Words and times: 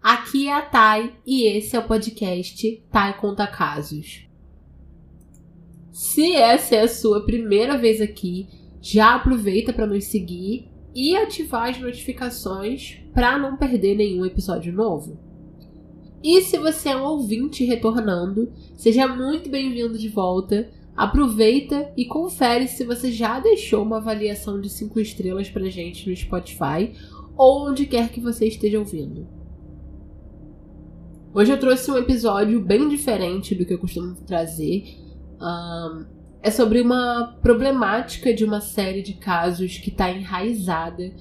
Aqui 0.00 0.46
é 0.46 0.52
a 0.54 0.62
Thay 0.62 1.12
e 1.26 1.44
esse 1.44 1.74
é 1.74 1.78
o 1.80 1.86
podcast 1.86 2.82
Thay 2.90 3.14
Conta 3.14 3.48
Casos. 3.48 4.28
Se 5.90 6.36
essa 6.36 6.76
é 6.76 6.82
a 6.82 6.88
sua 6.88 7.24
primeira 7.24 7.76
vez 7.76 8.00
aqui, 8.00 8.46
já 8.80 9.16
aproveita 9.16 9.72
para 9.72 9.88
nos 9.88 10.04
seguir 10.04 10.68
e 10.94 11.16
ativar 11.16 11.68
as 11.68 11.80
notificações 11.80 13.00
para 13.12 13.36
não 13.38 13.56
perder 13.56 13.96
nenhum 13.96 14.24
episódio 14.24 14.72
novo. 14.72 15.18
E 16.22 16.42
se 16.42 16.58
você 16.58 16.90
é 16.90 16.96
um 16.96 17.04
ouvinte 17.04 17.64
retornando, 17.64 18.52
seja 18.76 19.08
muito 19.08 19.50
bem-vindo 19.50 19.98
de 19.98 20.08
volta. 20.08 20.70
Aproveita 20.96 21.92
e 21.96 22.04
confere 22.04 22.68
se 22.68 22.84
você 22.84 23.10
já 23.10 23.40
deixou 23.40 23.82
uma 23.82 23.96
avaliação 23.96 24.60
de 24.60 24.70
5 24.70 25.00
estrelas 25.00 25.50
pra 25.50 25.68
gente 25.68 26.08
no 26.08 26.16
Spotify 26.16 26.92
ou 27.36 27.68
onde 27.68 27.84
quer 27.84 28.10
que 28.10 28.20
você 28.20 28.46
esteja 28.46 28.78
ouvindo. 28.78 29.37
Hoje 31.34 31.52
eu 31.52 31.60
trouxe 31.60 31.90
um 31.90 31.96
episódio 31.98 32.58
bem 32.58 32.88
diferente 32.88 33.54
do 33.54 33.66
que 33.66 33.74
eu 33.74 33.78
costumo 33.78 34.14
trazer. 34.26 34.96
Um, 35.38 36.06
é 36.42 36.50
sobre 36.50 36.80
uma 36.80 37.36
problemática 37.42 38.32
de 38.32 38.44
uma 38.44 38.62
série 38.62 39.02
de 39.02 39.12
casos 39.12 39.76
que 39.76 39.90
está 39.90 40.10
enraizada 40.10 41.12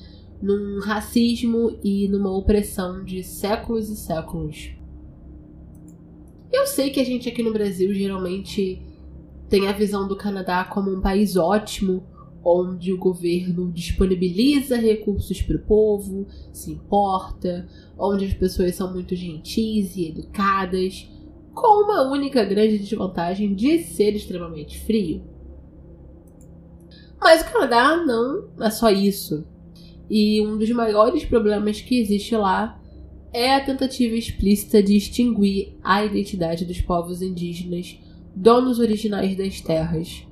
num 0.41 0.80
racismo 0.80 1.77
e 1.83 2.08
numa 2.08 2.31
opressão 2.31 3.03
de 3.03 3.22
séculos 3.22 3.89
e 3.89 3.97
séculos. 3.97 4.72
Eu 6.53 6.66
sei 6.66 6.89
que 6.89 7.02
a 7.02 7.05
gente 7.05 7.27
aqui 7.27 7.44
no 7.44 7.52
Brasil 7.52 7.94
geralmente 7.94 8.81
tem 9.49 9.67
a 9.67 9.73
visão 9.73 10.08
do 10.08 10.16
Canadá 10.16 10.64
como 10.64 10.89
um 10.89 11.02
país 11.02 11.36
ótimo, 11.36 12.05
onde 12.43 12.93
o 12.93 12.97
governo 12.97 13.71
disponibiliza 13.71 14.77
recursos 14.77 15.41
para 15.41 15.57
o 15.57 15.66
povo, 15.66 16.27
se 16.53 16.71
importa, 16.71 17.67
onde 17.97 18.25
as 18.25 18.33
pessoas 18.33 18.75
são 18.75 18.93
muito 18.93 19.16
gentis 19.16 19.95
e 19.95 20.09
educadas, 20.09 21.09
com 21.53 21.83
uma 21.83 22.09
única 22.11 22.45
grande 22.45 22.77
desvantagem 22.77 23.55
de 23.55 23.80
ser 23.80 24.15
extremamente 24.15 24.80
frio. 24.80 25.23
Mas 27.19 27.41
o 27.41 27.52
Canadá 27.52 27.97
não 28.05 28.47
é 28.59 28.69
só 28.69 28.89
isso. 28.89 29.43
E 30.09 30.41
um 30.45 30.58
dos 30.58 30.69
maiores 30.69 31.25
problemas 31.25 31.81
que 31.81 31.99
existe 31.99 32.35
lá 32.35 32.80
é 33.33 33.55
a 33.55 33.63
tentativa 33.63 34.15
explícita 34.15 34.81
de 34.81 34.95
extinguir 34.95 35.77
a 35.83 36.05
identidade 36.05 36.63
dos 36.63 36.80
povos 36.80 37.21
indígenas, 37.21 37.99
donos 38.35 38.80
originais 38.80 39.35
das 39.35 39.59
terras, 39.59 40.25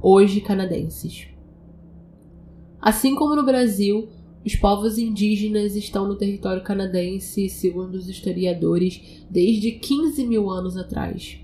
hoje 0.00 0.40
canadenses. 0.40 1.29
Assim 2.80 3.14
como 3.14 3.36
no 3.36 3.44
Brasil, 3.44 4.08
os 4.44 4.56
povos 4.56 4.96
indígenas 4.96 5.76
estão 5.76 6.08
no 6.08 6.16
território 6.16 6.62
canadense, 6.62 7.48
segundo 7.48 7.94
os 7.94 8.08
historiadores, 8.08 9.22
desde 9.30 9.72
15 9.72 10.26
mil 10.26 10.48
anos 10.48 10.76
atrás. 10.76 11.38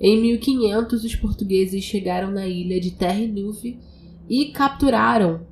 Em 0.00 0.20
1500, 0.20 1.04
os 1.04 1.14
portugueses 1.14 1.84
chegaram 1.84 2.30
na 2.30 2.46
ilha 2.46 2.80
de 2.80 2.90
Terre-Neuve 2.90 3.78
e 4.28 4.46
capturaram 4.46 5.46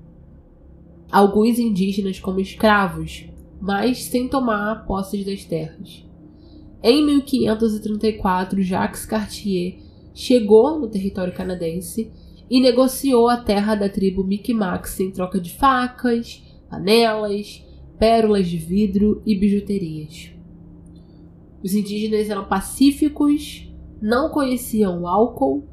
alguns 1.12 1.58
indígenas 1.58 2.18
como 2.18 2.40
escravos, 2.40 3.26
mas 3.60 4.04
sem 4.04 4.26
tomar 4.26 4.86
posses 4.86 5.24
das 5.24 5.44
terras. 5.44 6.04
Em 6.82 7.04
1534, 7.04 8.62
Jacques 8.62 9.04
Cartier 9.04 9.78
chegou 10.14 10.80
no 10.80 10.88
território 10.88 11.34
canadense 11.34 12.10
e 12.50 12.60
negociou 12.60 13.28
a 13.28 13.36
terra 13.36 13.76
da 13.76 13.88
tribo 13.88 14.24
Micmacs 14.24 14.98
em 14.98 15.12
troca 15.12 15.40
de 15.40 15.52
facas, 15.52 16.42
panelas, 16.68 17.64
pérolas 17.96 18.48
de 18.48 18.58
vidro 18.58 19.22
e 19.24 19.38
bijuterias. 19.38 20.32
Os 21.62 21.74
indígenas 21.74 22.28
eram 22.28 22.46
pacíficos, 22.46 23.70
não 24.02 24.30
conheciam 24.30 25.06
álcool 25.06 25.68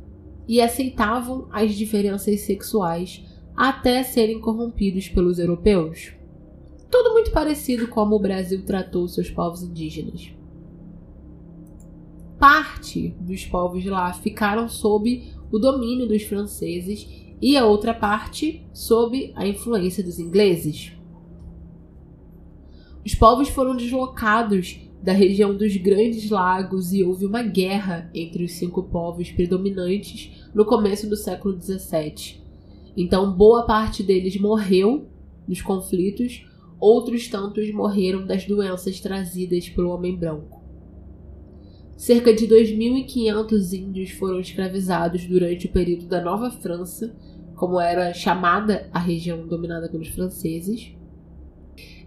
e 0.47 0.61
aceitavam 0.61 1.47
as 1.51 1.73
diferenças 1.73 2.41
sexuais 2.41 3.25
até 3.55 4.03
serem 4.03 4.39
corrompidos 4.39 5.09
pelos 5.09 5.39
europeus. 5.39 6.13
Tudo 6.91 7.13
muito 7.13 7.31
parecido 7.31 7.87
como 7.87 8.15
o 8.15 8.19
Brasil 8.19 8.63
tratou 8.63 9.07
seus 9.07 9.31
povos 9.31 9.63
indígenas. 9.63 10.31
Parte 12.37 13.15
dos 13.19 13.45
povos 13.45 13.83
lá 13.85 14.13
ficaram 14.13 14.69
sob 14.69 15.33
o 15.51 15.59
domínio 15.59 16.07
dos 16.07 16.23
franceses 16.23 17.07
e 17.41 17.55
a 17.55 17.65
outra 17.65 17.93
parte 17.93 18.65
sob 18.73 19.31
a 19.35 19.47
influência 19.47 20.03
dos 20.03 20.19
ingleses. 20.19 20.93
Os 23.05 23.15
povos 23.15 23.47
foram 23.47 23.75
deslocados 23.75 24.79
da 25.01 25.13
região 25.13 25.55
dos 25.55 25.77
Grandes 25.77 26.29
Lagos 26.29 26.91
e 26.91 27.03
houve 27.03 27.25
uma 27.25 27.43
guerra 27.43 28.09
entre 28.13 28.43
os 28.43 28.53
cinco 28.53 28.83
povos 28.83 29.31
predominantes 29.31 30.31
no 30.53 30.65
começo 30.65 31.07
do 31.07 31.15
século 31.15 31.59
XVII. 31.61 32.41
Então, 32.95 33.31
boa 33.31 33.65
parte 33.65 34.01
deles 34.01 34.39
morreu 34.39 35.07
nos 35.47 35.61
conflitos, 35.61 36.45
outros 36.79 37.27
tantos 37.27 37.71
morreram 37.71 38.25
das 38.25 38.45
doenças 38.45 38.99
trazidas 38.99 39.69
pelo 39.69 39.91
homem 39.91 40.15
branco. 40.15 40.56
Cerca 41.97 42.31
de 42.31 42.47
2.500 42.47 43.73
índios 43.73 44.11
foram 44.11 44.39
escravizados 44.39 45.25
durante 45.25 45.65
o 45.65 45.71
período 45.71 46.05
da 46.05 46.21
Nova 46.21 46.51
França, 46.51 47.11
como 47.55 47.79
era 47.81 48.13
chamada 48.13 48.87
a 48.93 48.99
região 48.99 49.47
dominada 49.47 49.89
pelos 49.89 50.09
franceses, 50.09 50.95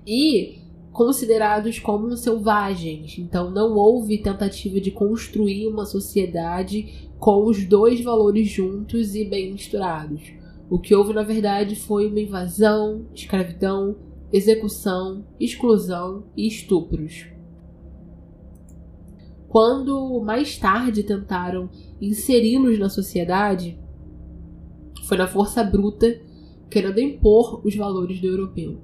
e 0.07 0.61
considerados 0.93 1.81
como 1.81 2.17
selvagens. 2.17 3.19
Então 3.19 3.51
não 3.51 3.75
houve 3.75 4.19
tentativa 4.19 4.81
de 4.81 4.93
construir 4.93 5.67
uma 5.67 5.85
sociedade 5.85 7.11
com 7.19 7.45
os 7.45 7.65
dois 7.65 8.01
valores 8.01 8.49
juntos 8.49 9.17
e 9.17 9.25
bem 9.25 9.53
misturados. 9.53 10.23
O 10.71 10.79
que 10.79 10.95
houve, 10.95 11.13
na 11.13 11.25
verdade, 11.25 11.75
foi 11.75 12.07
uma 12.07 12.21
invasão, 12.21 13.07
escravidão, 13.13 13.97
execução, 14.33 15.27
exclusão 15.41 16.27
e 16.37 16.47
estupros. 16.47 17.27
Quando 19.51 20.23
mais 20.25 20.57
tarde 20.57 21.03
tentaram 21.03 21.69
inseri-los 22.01 22.79
na 22.79 22.89
sociedade, 22.89 23.77
foi 25.09 25.17
na 25.17 25.27
força 25.27 25.65
bruta, 25.65 26.21
querendo 26.71 27.01
impor 27.01 27.61
os 27.67 27.75
valores 27.75 28.21
do 28.21 28.29
europeu. 28.29 28.81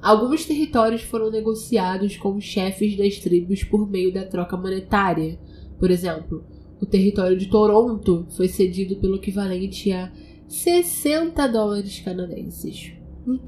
Alguns 0.00 0.46
territórios 0.46 1.02
foram 1.02 1.32
negociados 1.32 2.16
com 2.16 2.36
os 2.36 2.44
chefes 2.44 2.96
das 2.96 3.18
tribos 3.18 3.64
por 3.64 3.90
meio 3.90 4.14
da 4.14 4.24
troca 4.24 4.56
monetária. 4.56 5.36
Por 5.76 5.90
exemplo, 5.90 6.44
o 6.80 6.86
território 6.86 7.36
de 7.36 7.46
Toronto 7.46 8.28
foi 8.36 8.46
cedido 8.46 8.94
pelo 8.98 9.16
equivalente 9.16 9.90
a 9.90 10.12
60 10.46 11.44
dólares 11.48 11.98
canadenses. 11.98 12.92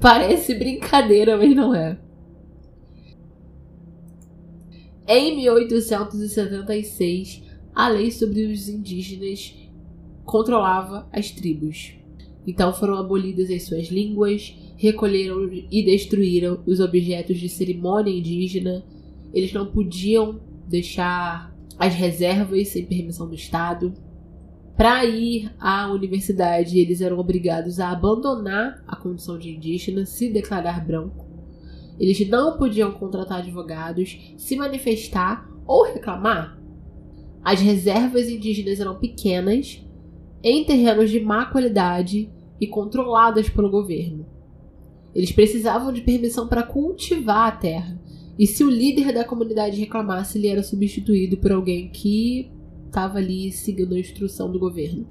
Parece 0.01 0.53
brincadeira, 0.53 1.37
mas 1.37 1.55
não 1.55 1.73
é. 1.73 1.97
Em 5.07 5.35
1876, 5.35 7.43
a 7.75 7.89
lei 7.89 8.09
sobre 8.09 8.45
os 8.45 8.67
indígenas 8.67 9.53
controlava 10.23 11.07
as 11.13 11.29
tribos. 11.29 11.93
Então 12.47 12.73
foram 12.73 12.95
abolidas 12.95 13.51
as 13.51 13.63
suas 13.63 13.89
línguas, 13.89 14.55
recolheram 14.77 15.47
e 15.71 15.85
destruíram 15.85 16.59
os 16.65 16.79
objetos 16.79 17.39
de 17.39 17.47
cerimônia 17.47 18.11
indígena. 18.11 18.83
Eles 19.31 19.53
não 19.53 19.67
podiam 19.67 20.39
deixar 20.67 21.55
as 21.77 21.93
reservas 21.93 22.69
sem 22.69 22.85
permissão 22.85 23.27
do 23.27 23.35
Estado. 23.35 23.93
Para 24.75 25.05
ir 25.05 25.53
à 25.59 25.91
universidade, 25.91 26.79
eles 26.79 26.99
eram 26.99 27.19
obrigados 27.19 27.79
a 27.79 27.91
abandonar 27.91 28.83
a 28.87 28.95
condição 28.95 29.37
de 29.37 29.55
indígena, 29.55 30.05
se 30.05 30.29
declarar 30.29 30.85
branco. 30.85 31.24
Eles 31.99 32.27
não 32.29 32.57
podiam 32.57 32.91
contratar 32.91 33.39
advogados, 33.39 34.33
se 34.37 34.55
manifestar 34.55 35.49
ou 35.65 35.83
reclamar. 35.85 36.59
As 37.43 37.61
reservas 37.61 38.27
indígenas 38.27 38.79
eram 38.79 38.95
pequenas, 38.99 39.85
em 40.43 40.63
terrenos 40.63 41.09
de 41.09 41.19
má 41.19 41.45
qualidade 41.45 42.29
e 42.59 42.67
controladas 42.67 43.49
pelo 43.49 43.69
governo. 43.69 44.25
Eles 45.13 45.31
precisavam 45.31 45.93
de 45.93 46.01
permissão 46.01 46.47
para 46.47 46.63
cultivar 46.63 47.47
a 47.47 47.55
terra. 47.55 47.99
E 48.37 48.45
se 48.45 48.63
o 48.63 48.69
líder 48.69 49.13
da 49.13 49.23
comunidade 49.23 49.79
reclamasse, 49.79 50.37
ele 50.37 50.47
era 50.47 50.61
substituído 50.61 51.37
por 51.37 51.53
alguém 51.53 51.89
que 51.89 52.51
estava 52.85 53.17
ali 53.17 53.51
seguindo 53.51 53.95
a 53.95 53.99
instrução 53.99 54.51
do 54.51 54.59
governo. 54.59 55.07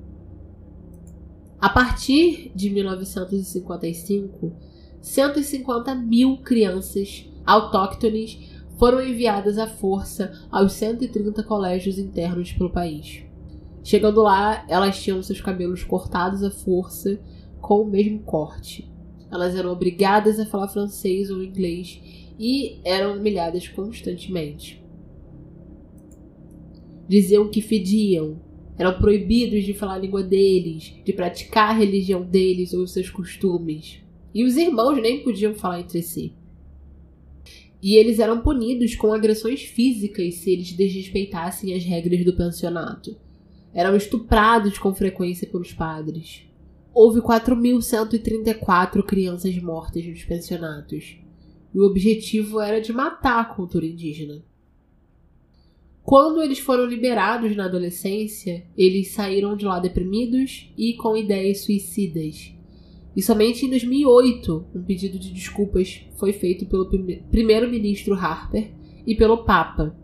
A 1.58 1.70
partir 1.70 2.52
de 2.54 2.68
1955, 2.68 4.52
150 5.04 5.94
mil 5.96 6.38
crianças 6.38 7.30
autóctones 7.44 8.38
foram 8.78 9.06
enviadas 9.06 9.58
à 9.58 9.66
força 9.66 10.32
aos 10.50 10.72
130 10.72 11.42
colégios 11.42 11.98
internos 11.98 12.54
pelo 12.54 12.70
país. 12.70 13.22
Chegando 13.82 14.22
lá, 14.22 14.64
elas 14.66 14.98
tinham 15.02 15.22
seus 15.22 15.42
cabelos 15.42 15.84
cortados 15.84 16.42
à 16.42 16.50
força 16.50 17.20
com 17.60 17.82
o 17.82 17.86
mesmo 17.86 18.20
corte. 18.20 18.90
Elas 19.30 19.54
eram 19.54 19.72
obrigadas 19.72 20.40
a 20.40 20.46
falar 20.46 20.68
francês 20.68 21.28
ou 21.28 21.44
inglês 21.44 22.00
e 22.38 22.80
eram 22.82 23.18
humilhadas 23.18 23.68
constantemente. 23.68 24.82
Diziam 27.06 27.50
que 27.50 27.60
fediam, 27.60 28.40
eram 28.78 28.98
proibidos 28.98 29.64
de 29.64 29.74
falar 29.74 29.96
a 29.96 29.98
língua 29.98 30.22
deles, 30.22 30.94
de 31.04 31.12
praticar 31.12 31.68
a 31.68 31.74
religião 31.74 32.22
deles 32.22 32.72
ou 32.72 32.86
seus 32.86 33.10
costumes. 33.10 34.02
E 34.34 34.44
os 34.44 34.56
irmãos 34.56 35.00
nem 35.00 35.22
podiam 35.22 35.54
falar 35.54 35.80
entre 35.80 36.02
si. 36.02 36.34
E 37.80 37.96
eles 37.96 38.18
eram 38.18 38.40
punidos 38.40 38.96
com 38.96 39.12
agressões 39.12 39.62
físicas 39.62 40.34
se 40.34 40.50
eles 40.50 40.72
desrespeitassem 40.72 41.74
as 41.74 41.84
regras 41.84 42.24
do 42.24 42.34
pensionato. 42.34 43.16
Eram 43.72 43.94
estuprados 43.94 44.78
com 44.78 44.94
frequência 44.94 45.46
pelos 45.46 45.72
padres 45.72 46.46
houve 46.94 47.20
4.134 47.20 49.02
crianças 49.02 49.58
mortas 49.58 50.06
nos 50.06 50.24
pensionatos, 50.24 51.16
e 51.74 51.80
o 51.80 51.84
objetivo 51.84 52.60
era 52.60 52.80
de 52.80 52.92
matar 52.92 53.40
a 53.40 53.44
cultura 53.44 53.84
indígena. 53.84 54.44
Quando 56.04 56.40
eles 56.40 56.60
foram 56.60 56.86
liberados 56.86 57.56
na 57.56 57.64
adolescência, 57.64 58.64
eles 58.76 59.10
saíram 59.10 59.56
de 59.56 59.64
lá 59.64 59.80
deprimidos 59.80 60.72
e 60.78 60.94
com 60.94 61.16
ideias 61.16 61.64
suicidas. 61.64 62.53
E 63.16 63.22
somente 63.22 63.64
em 63.64 63.70
2008, 63.70 64.66
um 64.74 64.82
pedido 64.82 65.18
de 65.18 65.32
desculpas 65.32 66.02
foi 66.16 66.32
feito 66.32 66.66
pelo 66.66 66.88
primeiro-ministro 67.30 68.14
Harper 68.14 68.72
e 69.06 69.14
pelo 69.14 69.44
Papa. 69.44 69.96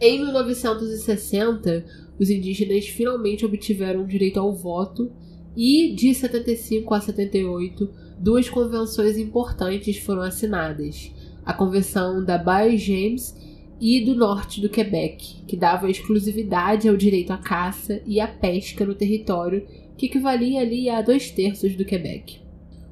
Em 0.00 0.20
1960, 0.20 1.84
os 2.18 2.30
indígenas 2.30 2.86
finalmente 2.86 3.44
obtiveram 3.44 4.06
direito 4.06 4.38
ao 4.38 4.54
voto 4.54 5.10
e, 5.56 5.94
de 5.94 6.14
75 6.14 6.94
a 6.94 7.00
78, 7.00 7.90
duas 8.18 8.48
convenções 8.48 9.16
importantes 9.16 9.98
foram 9.98 10.22
assinadas: 10.22 11.10
a 11.44 11.52
Convenção 11.52 12.22
da 12.22 12.38
Baie 12.38 12.76
James 12.76 13.34
e 13.80 14.04
do 14.04 14.14
norte 14.14 14.60
do 14.60 14.68
Quebec, 14.68 15.42
que 15.46 15.56
dava 15.56 15.90
exclusividade 15.90 16.88
ao 16.88 16.96
direito 16.96 17.32
à 17.32 17.38
caça 17.38 18.00
e 18.06 18.20
à 18.20 18.28
pesca 18.28 18.84
no 18.84 18.94
território, 18.94 19.66
que 19.96 20.06
equivalia 20.06 20.60
ali 20.60 20.88
a 20.88 21.00
dois 21.02 21.30
terços 21.30 21.74
do 21.76 21.84
Quebec, 21.84 22.40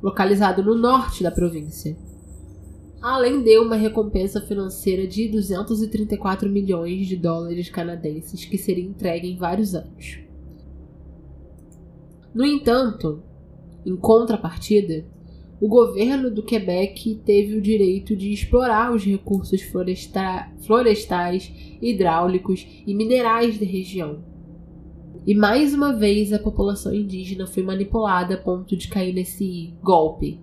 localizado 0.03 0.63
no 0.63 0.75
norte 0.75 1.23
da 1.23 1.31
província 1.31 1.97
além 3.05 3.43
de 3.43 3.59
uma 3.59 3.77
recompensa 3.77 4.41
financeira 4.41 5.07
de 5.07 5.29
234 5.29 6.49
milhões 6.49 7.07
de 7.07 7.17
dólares 7.17 7.69
canadenses 7.69 8.47
que 8.47 8.57
seria 8.57 8.83
entregue 8.83 9.31
em 9.31 9.37
vários 9.37 9.75
anos. 9.75 10.21
No 12.35 12.47
entanto, 12.47 13.23
em 13.85 13.95
contrapartida, 13.95 15.05
o 15.61 15.69
governo 15.69 16.31
do 16.31 16.43
Quebec 16.43 17.21
teve 17.27 17.55
o 17.55 17.61
direito 17.61 18.17
de 18.17 18.33
explorar 18.33 18.91
os 18.91 19.05
recursos 19.05 19.61
floresta 19.61 20.51
florestais, 20.63 21.53
hidráulicos 21.83 22.67
e 22.87 22.95
minerais 22.95 23.59
da 23.59 23.67
região. 23.67 24.25
E 25.27 25.35
mais 25.35 25.73
uma 25.73 25.93
vez 25.93 26.33
a 26.33 26.39
população 26.39 26.95
indígena 26.95 27.47
foi 27.47 27.63
manipulada 27.63 28.35
a 28.35 28.39
ponto 28.39 28.77
de 28.77 28.89
cair 28.89 29.15
nesse 29.15 29.75
golpe 29.83 30.41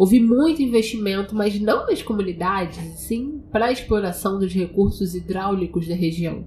Houve 0.00 0.18
muito 0.18 0.62
investimento, 0.62 1.34
mas 1.34 1.60
não 1.60 1.86
nas 1.86 2.02
comunidades, 2.02 2.78
sim 3.00 3.42
para 3.52 3.66
a 3.66 3.70
exploração 3.72 4.38
dos 4.38 4.50
recursos 4.50 5.14
hidráulicos 5.14 5.86
da 5.86 5.94
região. 5.94 6.46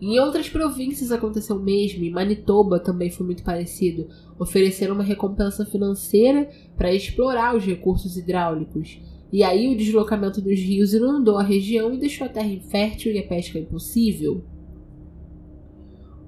Em 0.00 0.18
outras 0.18 0.48
províncias 0.48 1.12
aconteceu 1.12 1.56
o 1.56 1.62
mesmo, 1.62 2.04
e 2.04 2.10
Manitoba 2.10 2.80
também 2.80 3.10
foi 3.10 3.26
muito 3.26 3.42
parecido, 3.42 4.08
ofereceram 4.38 4.94
uma 4.94 5.04
recompensa 5.04 5.66
financeira 5.66 6.48
para 6.74 6.94
explorar 6.94 7.54
os 7.54 7.66
recursos 7.66 8.16
hidráulicos. 8.16 8.98
E 9.30 9.42
aí 9.42 9.68
o 9.68 9.76
deslocamento 9.76 10.40
dos 10.40 10.58
rios 10.58 10.94
inundou 10.94 11.36
a 11.36 11.42
região 11.42 11.92
e 11.92 11.98
deixou 11.98 12.26
a 12.26 12.30
terra 12.30 12.48
infértil 12.48 13.12
e 13.12 13.18
a 13.18 13.26
pesca 13.26 13.58
impossível. 13.58 14.42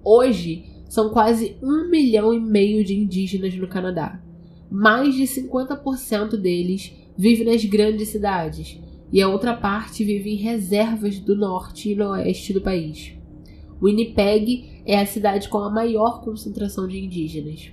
Hoje, 0.05 0.65
são 0.89 1.11
quase 1.11 1.57
um 1.63 1.89
milhão 1.89 2.33
e 2.33 2.41
meio 2.41 2.85
de 2.85 2.99
indígenas 2.99 3.55
no 3.57 3.69
Canadá 3.69 4.21
mais 4.71 5.17
de 5.17 5.25
50% 5.25 6.37
deles 6.37 6.93
vive 7.19 7.43
nas 7.45 7.65
grandes 7.65 8.09
cidades 8.09 8.79
e 9.13 9.21
a 9.21 9.29
outra 9.29 9.55
parte 9.55 10.05
vive 10.05 10.31
em 10.31 10.37
reservas 10.37 11.19
do 11.19 11.35
norte 11.35 11.91
e 11.91 11.97
no 11.97 12.11
oeste 12.11 12.53
do 12.53 12.61
país. 12.61 13.13
Winnipeg 13.83 14.83
é 14.87 15.01
a 15.01 15.07
cidade 15.07 15.49
com 15.49 15.59
a 15.59 15.71
maior 15.71 16.21
concentração 16.23 16.87
de 16.87 16.99
indígenas. 17.05 17.73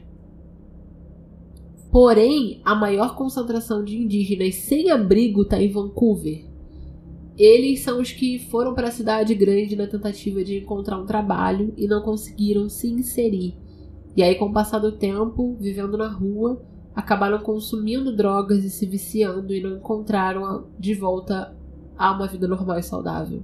Porém, 1.92 2.60
a 2.66 2.74
maior 2.74 3.16
concentração 3.16 3.84
de 3.84 3.96
indígenas 3.96 4.56
sem 4.56 4.90
abrigo 4.90 5.44
está 5.44 5.62
em 5.62 5.70
Vancouver. 5.70 6.46
Eles 7.38 7.82
são 7.82 8.02
os 8.02 8.12
que 8.12 8.40
foram 8.40 8.74
para 8.74 8.88
a 8.88 8.92
cidade 8.92 9.36
grande 9.36 9.76
na 9.76 9.86
tentativa 9.86 10.44
de 10.44 10.58
encontrar 10.58 10.98
um 10.98 11.06
trabalho 11.06 11.72
e 11.78 11.88
não 11.88 12.02
conseguiram 12.02 12.68
se 12.68 12.88
inserir. 12.88 13.56
E 14.16 14.24
aí, 14.24 14.34
com 14.34 14.46
o 14.46 14.54
passar 14.54 14.80
do 14.80 14.94
tempo, 14.94 15.56
vivendo 15.60 15.96
na 15.96 16.08
rua, 16.08 16.60
acabaram 16.96 17.38
consumindo 17.38 18.16
drogas 18.16 18.64
e 18.66 18.72
se 18.72 18.88
viciando 18.88 19.54
e 19.54 19.62
não 19.62 19.78
encontraram 19.78 20.66
de 20.80 20.96
volta 20.96 21.56
a 21.96 22.12
uma 22.12 22.26
vida 22.26 22.48
normal 22.48 22.80
e 22.80 22.84
saudável. 22.84 23.44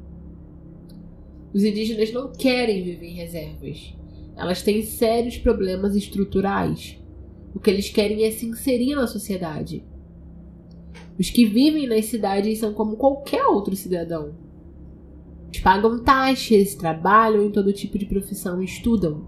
Os 1.53 1.63
indígenas 1.63 2.11
não 2.11 2.31
querem 2.31 2.83
viver 2.83 3.05
em 3.05 3.13
reservas. 3.13 3.95
Elas 4.35 4.63
têm 4.63 4.81
sérios 4.81 5.37
problemas 5.37 5.95
estruturais. 5.95 6.99
O 7.53 7.59
que 7.59 7.69
eles 7.69 7.91
querem 7.91 8.23
é 8.23 8.31
se 8.31 8.47
inserir 8.47 8.95
na 8.95 9.05
sociedade. 9.05 9.85
Os 11.17 11.29
que 11.29 11.45
vivem 11.45 11.87
nas 11.87 12.05
cidades 12.05 12.59
são 12.59 12.73
como 12.73 12.97
qualquer 12.97 13.45
outro 13.45 13.75
cidadão. 13.75 14.33
Eles 15.49 15.61
pagam 15.61 16.03
taxas, 16.03 16.73
trabalham 16.73 17.45
em 17.45 17.51
todo 17.51 17.71
tipo 17.71 17.97
de 17.97 18.05
profissão 18.05 18.61
e 18.61 18.65
estudam. 18.65 19.27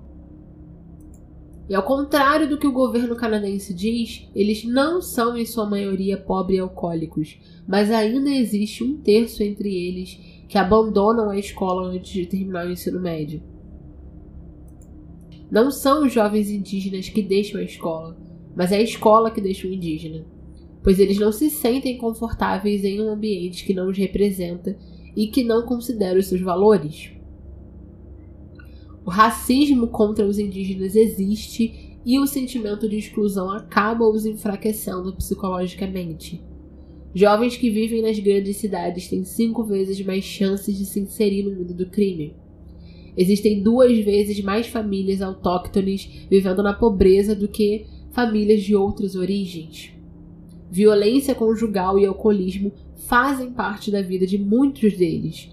E 1.68 1.74
ao 1.74 1.84
contrário 1.84 2.48
do 2.48 2.58
que 2.58 2.68
o 2.68 2.72
governo 2.72 3.16
canadense 3.16 3.74
diz, 3.74 4.28
eles 4.36 4.64
não 4.64 5.02
são 5.02 5.36
em 5.36 5.46
sua 5.46 5.68
maioria 5.68 6.18
pobres 6.18 6.58
e 6.58 6.62
alcoólicos, 6.62 7.40
mas 7.68 7.90
ainda 7.90 8.30
existe 8.30 8.84
um 8.84 8.98
terço 8.98 9.42
entre 9.42 9.74
eles 9.74 10.20
que 10.48 10.58
abandonam 10.60 11.30
a 11.30 11.38
escola 11.38 11.88
antes 11.88 12.12
de 12.12 12.26
terminar 12.28 12.68
o 12.68 12.72
ensino 12.72 13.00
médio. 13.00 13.42
Não 15.50 15.72
são 15.72 16.06
os 16.06 16.14
jovens 16.14 16.50
indígenas 16.50 17.10
que 17.10 17.22
deixam 17.22 17.60
a 17.60 17.64
escola, 17.64 18.16
mas 18.56 18.72
é 18.72 18.78
a 18.78 18.82
escola 18.82 19.32
que 19.32 19.42
deixa 19.42 19.68
o 19.68 19.72
indígena, 19.72 20.26
pois 20.86 21.00
eles 21.00 21.18
não 21.18 21.32
se 21.32 21.50
sentem 21.50 21.98
confortáveis 21.98 22.84
em 22.84 23.02
um 23.02 23.10
ambiente 23.10 23.66
que 23.66 23.74
não 23.74 23.90
os 23.90 23.98
representa 23.98 24.78
e 25.16 25.26
que 25.26 25.44
não 25.44 25.66
considera 25.66 26.20
os 26.20 26.28
seus 26.28 26.42
valores. 26.42 27.10
O 29.04 29.10
racismo 29.10 29.88
contra 29.88 30.28
os 30.28 30.38
indígenas 30.38 30.96
existe 30.96 31.98
e 32.06 32.20
o 32.20 32.28
sentimento 32.28 32.88
de 32.88 32.98
exclusão 32.98 33.50
acaba 33.50 34.08
os 34.08 34.28
enfraquecendo 34.28 35.12
psicologicamente. 35.16 36.40
Jovens 37.16 37.58
que 37.58 37.72
vivem 37.72 38.04
nas 38.04 38.20
grandes 38.20 38.58
cidades 38.58 39.08
têm 39.08 39.24
cinco 39.24 39.64
vezes 39.64 40.00
mais 40.06 40.24
chances 40.24 40.78
de 40.78 40.86
se 40.86 41.00
inserir 41.00 41.42
no 41.42 41.56
mundo 41.56 41.74
do 41.74 41.88
crime. 41.88 42.36
Existem 43.18 43.64
duas 43.64 43.98
vezes 44.06 44.40
mais 44.40 44.68
famílias 44.68 45.20
autóctones 45.20 46.28
vivendo 46.30 46.62
na 46.62 46.76
pobreza 46.76 47.34
do 47.34 47.48
que 47.48 47.88
famílias 48.12 48.62
de 48.62 48.76
outras 48.76 49.16
origens. 49.16 49.95
Violência 50.70 51.36
conjugal 51.36 51.98
e 52.00 52.06
alcoolismo 52.06 52.72
fazem 53.08 53.52
parte 53.52 53.92
da 53.92 54.02
vida 54.02 54.26
de 54.26 54.38
muitos 54.38 54.98
deles. 54.98 55.50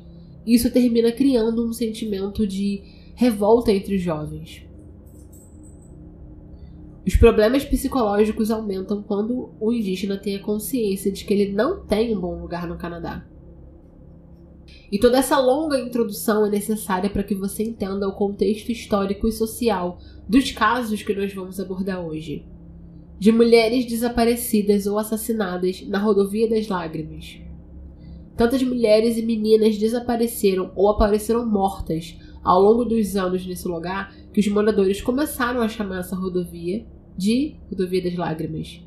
Isso 0.47 0.71
termina 0.71 1.13
criando 1.13 1.67
um 1.67 1.73
sentimento 1.73 2.47
de 2.47 2.83
revolta 3.15 3.71
entre 3.71 3.97
os 3.97 4.03
jovens. 4.03 4.67
Os 7.07 7.17
problemas 7.17 7.65
psicológicos 7.65 8.51
aumentam 8.51 9.03
quando 9.03 9.51
o 9.61 9.73
indígena 9.73 10.17
tem 10.17 10.37
a 10.37 10.43
consciência 10.43 11.11
de 11.11 11.25
que 11.25 11.35
ele 11.35 11.53
não 11.53 11.85
tem 11.85 12.17
um 12.17 12.21
bom 12.21 12.41
lugar 12.41 12.67
no 12.67 12.79
Canadá. 12.79 13.27
E 14.91 14.99
toda 14.99 15.19
essa 15.19 15.39
longa 15.39 15.81
introdução 15.81 16.47
é 16.47 16.51
necessária 16.51 17.11
para 17.11 17.25
que 17.25 17.35
você 17.35 17.65
entenda 17.65 18.07
o 18.07 18.15
contexto 18.15 18.71
histórico 18.71 19.27
e 19.27 19.33
social 19.33 19.99
dos 20.29 20.53
casos 20.53 21.03
que 21.03 21.15
nós 21.15 21.33
vamos 21.35 21.59
abordar 21.59 22.01
hoje. 22.01 22.45
De 23.23 23.31
mulheres 23.31 23.87
desaparecidas 23.87 24.85
ou 24.85 24.99
assassinadas 24.99 25.87
na 25.87 25.97
Rodovia 25.97 26.51
das 26.51 26.67
Lágrimas. 26.67 27.39
Tantas 28.37 28.61
mulheres 28.65 29.17
e 29.17 29.23
meninas 29.23 29.79
desapareceram 29.79 30.73
ou 30.75 30.89
apareceram 30.89 31.47
mortas 31.47 32.19
ao 32.43 32.61
longo 32.61 32.85
dos 32.85 33.15
anos 33.15 33.47
nesse 33.47 33.69
lugar 33.69 34.13
que 34.33 34.41
os 34.41 34.49
moradores 34.49 35.01
começaram 35.01 35.61
a 35.61 35.69
chamar 35.69 36.01
essa 36.01 36.17
rodovia 36.17 36.85
de 37.17 37.55
Rodovia 37.71 38.03
das 38.03 38.17
Lágrimas. 38.17 38.81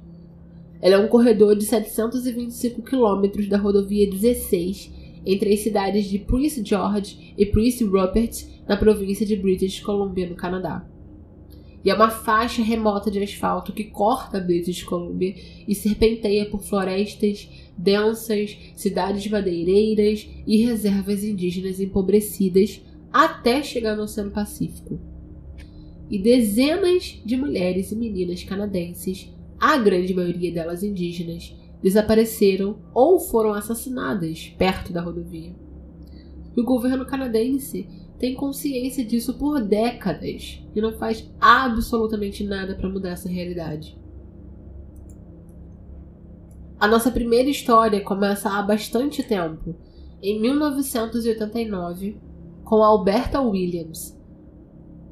Ela 0.82 0.96
é 0.96 1.00
um 1.00 1.08
corredor 1.08 1.56
de 1.56 1.64
725 1.64 2.82
quilômetros 2.82 3.48
da 3.48 3.58
rodovia 3.58 4.06
16 4.10 4.92
entre 5.26 5.54
as 5.54 5.62
cidades 5.62 6.08
de 6.08 6.20
Prince 6.20 6.62
George 6.62 7.34
e 7.38 7.46
Prince 7.46 7.86
Rupert, 7.86 8.46
na 8.68 8.76
província 8.76 9.26
de 9.26 9.38
British 9.38 9.80
Columbia, 9.80 10.28
no 10.28 10.36
Canadá. 10.36 10.86
E 11.86 11.90
é 11.92 11.94
uma 11.94 12.10
faixa 12.10 12.64
remota 12.64 13.12
de 13.12 13.20
asfalto 13.20 13.72
que 13.72 13.84
corta 13.84 14.42
British 14.42 14.82
Columbia 14.82 15.36
e 15.68 15.76
serpenteia 15.76 16.50
por 16.50 16.64
florestas 16.64 17.48
densas, 17.78 18.58
cidades 18.76 19.30
madeireiras 19.30 20.28
e 20.48 20.66
reservas 20.66 21.24
indígenas 21.24 21.80
empobrecidas 21.80 22.82
até 23.14 23.62
chegar 23.62 23.96
no 23.96 24.04
Oceano 24.04 24.32
Pacífico. 24.32 25.00
E 26.10 26.18
dezenas 26.18 27.22
de 27.24 27.38
mulheres 27.38 27.92
e 27.92 27.96
meninas 27.96 28.44
canadenses, 28.44 29.32
a 29.60 29.78
grande 29.78 30.14
maioria 30.14 30.52
delas 30.52 30.82
indígenas, 30.82 31.56
desapareceram 31.84 32.80
ou 32.96 33.20
foram 33.20 33.54
assassinadas 33.54 34.52
perto 34.58 34.92
da 34.92 35.02
rodovia. 35.02 35.56
o 36.58 36.64
governo 36.64 37.06
canadense 37.06 37.88
tem 38.26 38.34
consciência 38.34 39.06
disso 39.06 39.36
por 39.36 39.64
décadas 39.64 40.60
e 40.76 40.82
não 40.82 40.98
faz 40.98 41.32
absolutamente 41.40 42.44
nada 42.44 42.74
para 42.74 42.90
mudar 42.90 43.12
essa 43.12 43.30
realidade. 43.30 43.96
A 46.80 46.88
nossa 46.88 47.12
primeira 47.12 47.48
história 47.48 48.02
começa 48.02 48.50
há 48.50 48.64
bastante 48.64 49.22
tempo, 49.22 49.76
em 50.24 50.42
1989, 50.42 52.18
com 52.64 52.78
Alberta 52.78 53.40
Williams. 53.40 54.20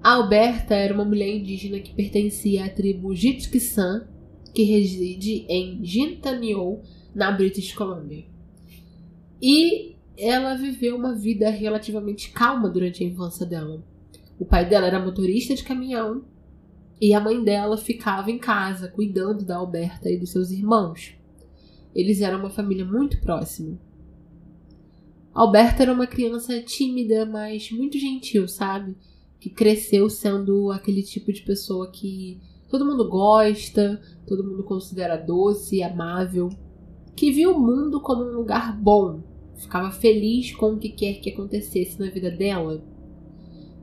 A 0.02 0.14
Alberta 0.14 0.74
era 0.74 0.92
uma 0.92 1.06
mulher 1.06 1.30
indígena 1.36 1.80
que 1.80 1.94
pertencia 1.94 2.66
à 2.66 2.70
tribo 2.70 3.14
Jitkisan, 3.14 4.08
que 4.56 4.64
reside 4.64 5.46
em 5.48 5.86
Jintanio, 5.86 6.82
na 7.14 7.32
British 7.32 7.76
Columbia. 7.76 8.26
E 9.40 9.93
ela 10.18 10.56
viveu 10.56 10.96
uma 10.96 11.14
vida 11.14 11.50
relativamente 11.50 12.32
calma 12.32 12.70
durante 12.70 13.04
a 13.04 13.08
infância 13.08 13.46
dela. 13.46 13.84
O 14.40 14.46
pai 14.46 14.68
dela 14.68 14.88
era 14.88 15.04
motorista 15.04 15.56
de 15.56 15.64
caminhão 15.64 16.24
e 17.02 17.14
a 17.14 17.20
mãe 17.20 17.44
dela 17.44 17.78
ficava 17.78 18.32
em 18.32 18.38
casa 18.38 18.88
cuidando 18.88 19.44
da 19.46 19.58
Alberta 19.58 20.10
e 20.10 20.18
dos 20.18 20.32
seus 20.32 20.52
irmãos. 20.52 21.16
Eles 21.94 22.22
eram 22.22 22.40
uma 22.40 22.50
família 22.50 22.86
muito 22.86 23.20
próxima. 23.22 23.78
Alberta 25.34 25.84
era 25.84 25.94
uma 25.94 26.08
criança 26.08 26.62
tímida, 26.62 27.26
mas 27.26 27.72
muito 27.72 27.98
gentil, 27.98 28.48
sabe? 28.48 28.96
Que 29.40 29.50
cresceu 29.50 30.10
sendo 30.10 30.72
aquele 30.72 31.02
tipo 31.02 31.34
de 31.34 31.42
pessoa 31.42 31.90
que 31.90 32.40
todo 32.70 32.86
mundo 32.86 33.10
gosta, 33.10 34.02
todo 34.28 34.44
mundo 34.44 34.64
considera 34.64 35.18
doce 35.18 35.82
amável, 35.82 36.50
que 37.16 37.32
viu 37.32 37.56
o 37.56 37.60
mundo 37.60 38.00
como 38.00 38.24
um 38.24 38.36
lugar 38.36 38.80
bom, 38.80 39.24
ficava 39.56 39.92
feliz 39.92 40.54
com 40.54 40.74
o 40.74 40.78
que 40.78 40.90
quer 40.90 41.16
que 41.16 41.30
acontecesse 41.30 42.00
na 42.00 42.10
vida 42.10 42.32
dela. 42.32 42.84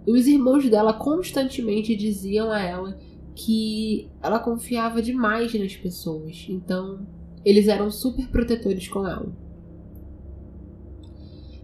E 0.06 0.12
os 0.12 0.26
irmãos 0.26 0.68
dela 0.68 0.92
constantemente 0.92 1.94
diziam 1.94 2.50
a 2.50 2.60
ela 2.60 2.98
que 3.34 4.10
ela 4.22 4.38
confiava 4.38 5.00
demais 5.00 5.54
nas 5.54 5.76
pessoas, 5.76 6.46
então 6.48 7.06
eles 7.44 7.68
eram 7.68 7.90
super 7.90 8.28
protetores 8.28 8.88
com 8.88 9.06
ela. 9.06 9.32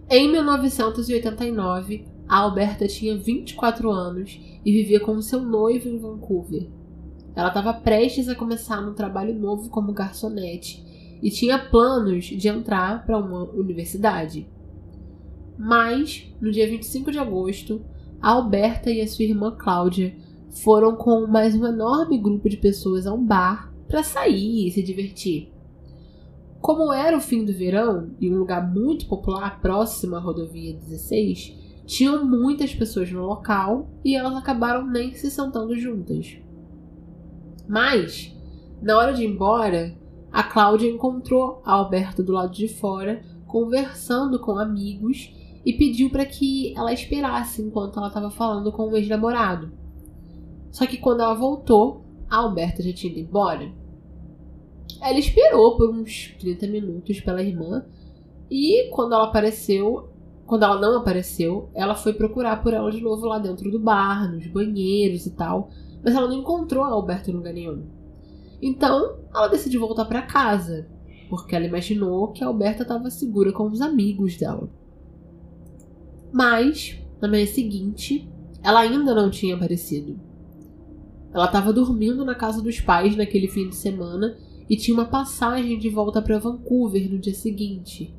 Em 0.09 0.31
1989, 0.31 2.05
a 2.27 2.37
Alberta 2.37 2.87
tinha 2.87 3.17
24 3.17 3.91
anos 3.91 4.39
e 4.65 4.71
vivia 4.71 4.99
com 4.99 5.21
seu 5.21 5.41
noivo 5.41 5.89
em 5.89 5.97
Vancouver. 5.97 6.67
Ela 7.35 7.49
estava 7.49 7.73
prestes 7.73 8.27
a 8.29 8.35
começar 8.35 8.79
um 8.79 8.93
trabalho 8.93 9.37
novo 9.37 9.69
como 9.69 9.93
garçonete 9.93 10.86
e 11.21 11.29
tinha 11.29 11.57
planos 11.57 12.25
de 12.25 12.47
entrar 12.47 13.05
para 13.05 13.17
uma 13.17 13.43
universidade. 13.51 14.47
Mas, 15.57 16.31
no 16.39 16.51
dia 16.51 16.67
25 16.67 17.11
de 17.11 17.17
agosto, 17.17 17.81
a 18.21 18.31
Alberta 18.31 18.91
e 18.91 19.01
a 19.01 19.07
sua 19.07 19.25
irmã 19.25 19.55
Cláudia 19.57 20.15
foram 20.49 20.95
com 20.95 21.27
mais 21.27 21.55
um 21.55 21.65
enorme 21.65 22.17
grupo 22.17 22.49
de 22.49 22.57
pessoas 22.57 23.05
a 23.05 23.13
um 23.13 23.23
bar 23.23 23.73
para 23.87 24.03
sair 24.03 24.67
e 24.67 24.71
se 24.71 24.83
divertir. 24.83 25.51
Como 26.59 26.91
era 26.91 27.15
o 27.15 27.21
fim 27.21 27.45
do 27.45 27.53
verão 27.53 28.11
e 28.19 28.29
um 28.31 28.37
lugar 28.37 28.67
muito 28.71 29.07
popular 29.07 29.61
próximo 29.61 30.15
à 30.15 30.19
rodovia 30.19 30.73
16, 30.73 31.55
tinham 31.85 32.25
muitas 32.25 32.73
pessoas 32.75 33.11
no 33.11 33.25
local 33.25 33.89
e 34.03 34.15
elas 34.15 34.35
acabaram 34.35 34.85
nem 34.85 35.13
se 35.13 35.31
sentando 35.31 35.77
juntas. 35.77 36.37
Mas, 37.67 38.35
na 38.81 38.97
hora 38.97 39.13
de 39.13 39.23
ir 39.23 39.27
embora, 39.27 39.95
a 40.37 40.43
Cláudia 40.43 40.87
encontrou 40.87 41.63
a 41.65 41.73
Alberta 41.73 42.21
do 42.21 42.31
lado 42.31 42.53
de 42.53 42.67
fora, 42.67 43.23
conversando 43.47 44.37
com 44.37 44.59
amigos 44.59 45.33
e 45.65 45.73
pediu 45.73 46.11
para 46.11 46.27
que 46.27 46.77
ela 46.77 46.93
esperasse 46.93 47.59
enquanto 47.59 47.97
ela 47.97 48.09
estava 48.09 48.29
falando 48.29 48.71
com 48.71 48.83
o 48.83 48.95
ex-namorado. 48.95 49.71
Só 50.69 50.85
que 50.85 50.97
quando 50.97 51.21
ela 51.21 51.33
voltou, 51.33 52.05
a 52.29 52.37
Alberta 52.37 52.83
já 52.83 52.93
tinha 52.93 53.11
ido 53.11 53.21
embora. 53.21 53.71
Ela 55.01 55.17
esperou 55.17 55.75
por 55.75 55.89
uns 55.89 56.35
30 56.39 56.67
minutos 56.67 57.19
pela 57.19 57.41
irmã 57.41 57.83
e 58.47 58.91
quando 58.91 59.15
ela 59.15 59.23
apareceu, 59.23 60.07
quando 60.45 60.61
ela 60.61 60.79
não 60.79 60.99
apareceu, 60.99 61.71
ela 61.73 61.95
foi 61.95 62.13
procurar 62.13 62.61
por 62.61 62.75
ela 62.75 62.91
de 62.91 63.01
novo 63.01 63.25
lá 63.25 63.39
dentro 63.39 63.71
do 63.71 63.79
bar, 63.79 64.31
nos 64.31 64.45
banheiros 64.45 65.25
e 65.25 65.31
tal, 65.31 65.71
mas 66.03 66.13
ela 66.13 66.27
não 66.27 66.35
encontrou 66.35 66.83
a 66.83 66.89
Alberta 66.89 67.31
em 67.31 67.33
lugar 67.33 67.53
nenhum. 67.55 67.96
Então, 68.61 69.19
ela 69.33 69.47
decidiu 69.47 69.79
voltar 69.79 70.05
para 70.05 70.21
casa, 70.21 70.87
porque 71.29 71.55
ela 71.55 71.65
imaginou 71.65 72.31
que 72.31 72.43
a 72.43 72.47
Alberta 72.47 72.83
estava 72.83 73.09
segura 73.09 73.51
com 73.51 73.67
os 73.67 73.81
amigos 73.81 74.37
dela. 74.37 74.69
Mas, 76.31 76.99
na 77.21 77.27
manhã 77.27 77.45
seguinte, 77.45 78.29
ela 78.63 78.81
ainda 78.81 79.13
não 79.13 79.29
tinha 79.29 79.55
aparecido. 79.55 80.19
Ela 81.33 81.45
estava 81.45 81.71
dormindo 81.71 82.25
na 82.25 82.35
casa 82.35 82.61
dos 82.61 82.79
pais 82.79 83.15
naquele 83.15 83.47
fim 83.47 83.69
de 83.69 83.75
semana 83.75 84.37
e 84.69 84.75
tinha 84.75 84.95
uma 84.95 85.05
passagem 85.05 85.77
de 85.77 85.89
volta 85.89 86.21
para 86.21 86.39
Vancouver 86.39 87.09
no 87.11 87.19
dia 87.19 87.33
seguinte. 87.33 88.15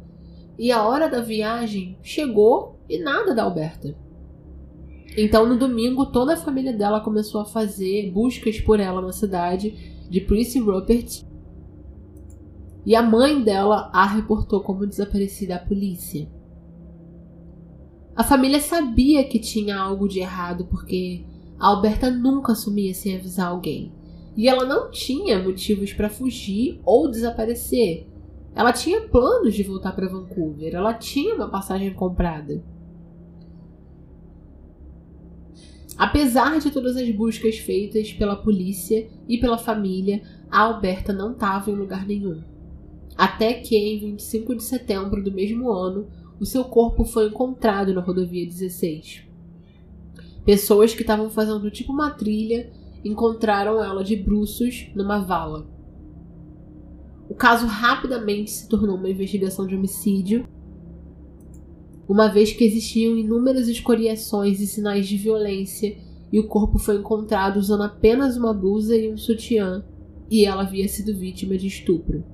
E 0.59 0.73
a 0.73 0.83
hora 0.83 1.09
da 1.09 1.21
viagem 1.21 1.99
chegou 2.03 2.81
e 2.89 2.99
nada 2.99 3.35
da 3.35 3.43
Alberta. 3.43 3.97
Então, 5.17 5.49
no 5.49 5.59
domingo, 5.59 6.07
toda 6.07 6.35
a 6.35 6.37
família 6.37 6.73
dela 6.73 7.01
começou 7.01 7.41
a 7.41 7.45
fazer 7.45 8.11
buscas 8.13 8.61
por 8.61 8.79
ela 8.79 9.01
na 9.01 9.13
cidade 9.13 9.98
de 10.09 10.21
Prince 10.21 10.59
Rupert. 10.59 11.25
E 12.85 12.95
a 12.95 13.03
mãe 13.03 13.43
dela 13.43 13.91
a 13.93 14.07
reportou 14.07 14.61
como 14.63 14.87
desaparecida 14.87 15.57
à 15.57 15.59
polícia. 15.59 16.29
A 18.17 18.25
família 18.25 18.61
sabia 18.61 19.23
que 19.25 19.39
tinha 19.39 19.77
algo 19.77 20.09
de 20.09 20.21
errado 20.21 20.67
porque 20.67 21.25
a 21.59 21.69
Alberta 21.69 22.11
nunca 22.11 22.55
sumia 22.55 22.95
sem 22.95 23.17
avisar 23.17 23.49
alguém. 23.49 23.93
E 24.37 24.49
ela 24.49 24.65
não 24.65 24.91
tinha 24.91 25.43
motivos 25.43 25.93
para 25.93 26.09
fugir 26.09 26.81
ou 26.85 27.11
desaparecer. 27.11 28.07
Ela 28.55 28.73
tinha 28.73 29.03
planos 29.03 29.55
de 29.55 29.63
voltar 29.63 29.93
para 29.93 30.09
Vancouver, 30.09 30.75
ela 30.75 30.95
tinha 30.95 31.35
uma 31.35 31.49
passagem 31.49 31.93
comprada. 31.93 32.63
Apesar 35.99 36.61
de 36.61 36.71
todas 36.71 36.97
as 36.97 37.11
buscas 37.11 37.59
feitas 37.59 38.13
pela 38.13 38.37
polícia 38.37 39.09
e 39.29 39.37
pela 39.37 39.59
família, 39.59 40.23
a 40.49 40.61
Alberta 40.61 41.13
não 41.13 41.33
estava 41.33 41.73
em 41.73 41.75
lugar 41.75 42.07
nenhum. 42.07 42.41
Até 43.17 43.55
que 43.55 43.77
em 43.77 43.99
25 43.99 44.55
de 44.55 44.63
setembro 44.63 45.21
do 45.21 45.33
mesmo 45.33 45.73
ano, 45.73 46.07
o 46.39 46.47
seu 46.47 46.65
corpo 46.65 47.05
foi 47.05 47.27
encontrado 47.27 47.93
na 47.93 48.01
rodovia 48.01 48.47
16. 48.47 49.25
Pessoas 50.45 50.95
que 50.95 51.01
estavam 51.01 51.29
fazendo 51.29 51.69
tipo 51.69 51.93
uma 51.93 52.11
trilha 52.11 52.71
encontraram 53.05 53.83
ela 53.83 54.05
de 54.05 54.15
bruços 54.15 54.89
numa 54.95 55.19
vala. 55.19 55.67
O 57.29 57.35
caso 57.35 57.67
rapidamente 57.67 58.53
se 58.53 58.69
tornou 58.69 58.97
uma 58.97 59.11
investigação 59.11 59.67
de 59.67 59.75
homicídio, 59.75 60.47
uma 62.09 62.29
vez 62.29 62.53
que 62.53 62.65
existiam 62.65 63.17
inúmeras 63.19 63.69
escoriações 63.69 64.61
e 64.61 64.67
sinais 64.67 65.07
de 65.07 65.17
violência 65.19 65.97
e 66.33 66.39
o 66.39 66.47
corpo 66.47 66.79
foi 66.79 66.97
encontrado 66.97 67.59
usando 67.59 67.83
apenas 67.83 68.37
uma 68.37 68.55
blusa 68.55 68.97
e 68.97 69.13
um 69.13 69.17
sutiã, 69.17 69.85
e 70.31 70.45
ela 70.45 70.63
havia 70.63 70.89
sido 70.89 71.17
vítima 71.17 71.57
de 71.57 71.67
estupro. 71.67 72.25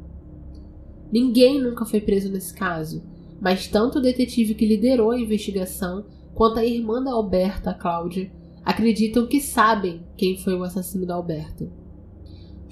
Ninguém 1.12 1.60
nunca 1.60 1.84
foi 1.84 2.00
preso 2.00 2.30
nesse 2.30 2.54
caso, 2.54 3.02
mas 3.40 3.68
tanto 3.68 3.98
o 3.98 4.02
detetive 4.02 4.54
que 4.54 4.66
liderou 4.66 5.10
a 5.10 5.20
investigação 5.20 6.06
quanto 6.34 6.58
a 6.58 6.64
irmã 6.64 7.02
da 7.02 7.12
Alberta, 7.12 7.74
Cláudia, 7.74 8.32
acreditam 8.64 9.26
que 9.26 9.40
sabem 9.40 10.02
quem 10.16 10.36
foi 10.38 10.54
o 10.54 10.62
assassino 10.62 11.06
da 11.06 11.14
Alberta. 11.14 11.70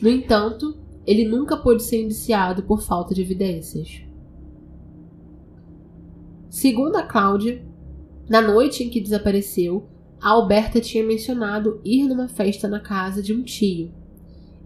No 0.01 0.09
entanto, 0.09 0.77
ele 1.07 1.25
nunca 1.25 1.57
pôde 1.57 1.83
ser 1.83 2.03
indiciado 2.03 2.63
por 2.63 2.83
falta 2.83 3.15
de 3.15 3.21
evidências. 3.21 4.03
Segundo 6.53 6.97
a 6.97 7.03
Cláudia, 7.03 7.65
na 8.29 8.43
noite 8.43 8.85
em 8.85 8.91
que 8.91 9.01
desapareceu, 9.01 9.89
a 10.21 10.33
Alberta 10.33 10.83
tinha 10.83 11.03
mencionado 11.03 11.81
ir 11.83 12.07
numa 12.07 12.29
festa 12.29 12.69
na 12.69 12.79
casa 12.79 13.23
de 13.23 13.33
um 13.33 13.43
tio. 13.43 13.91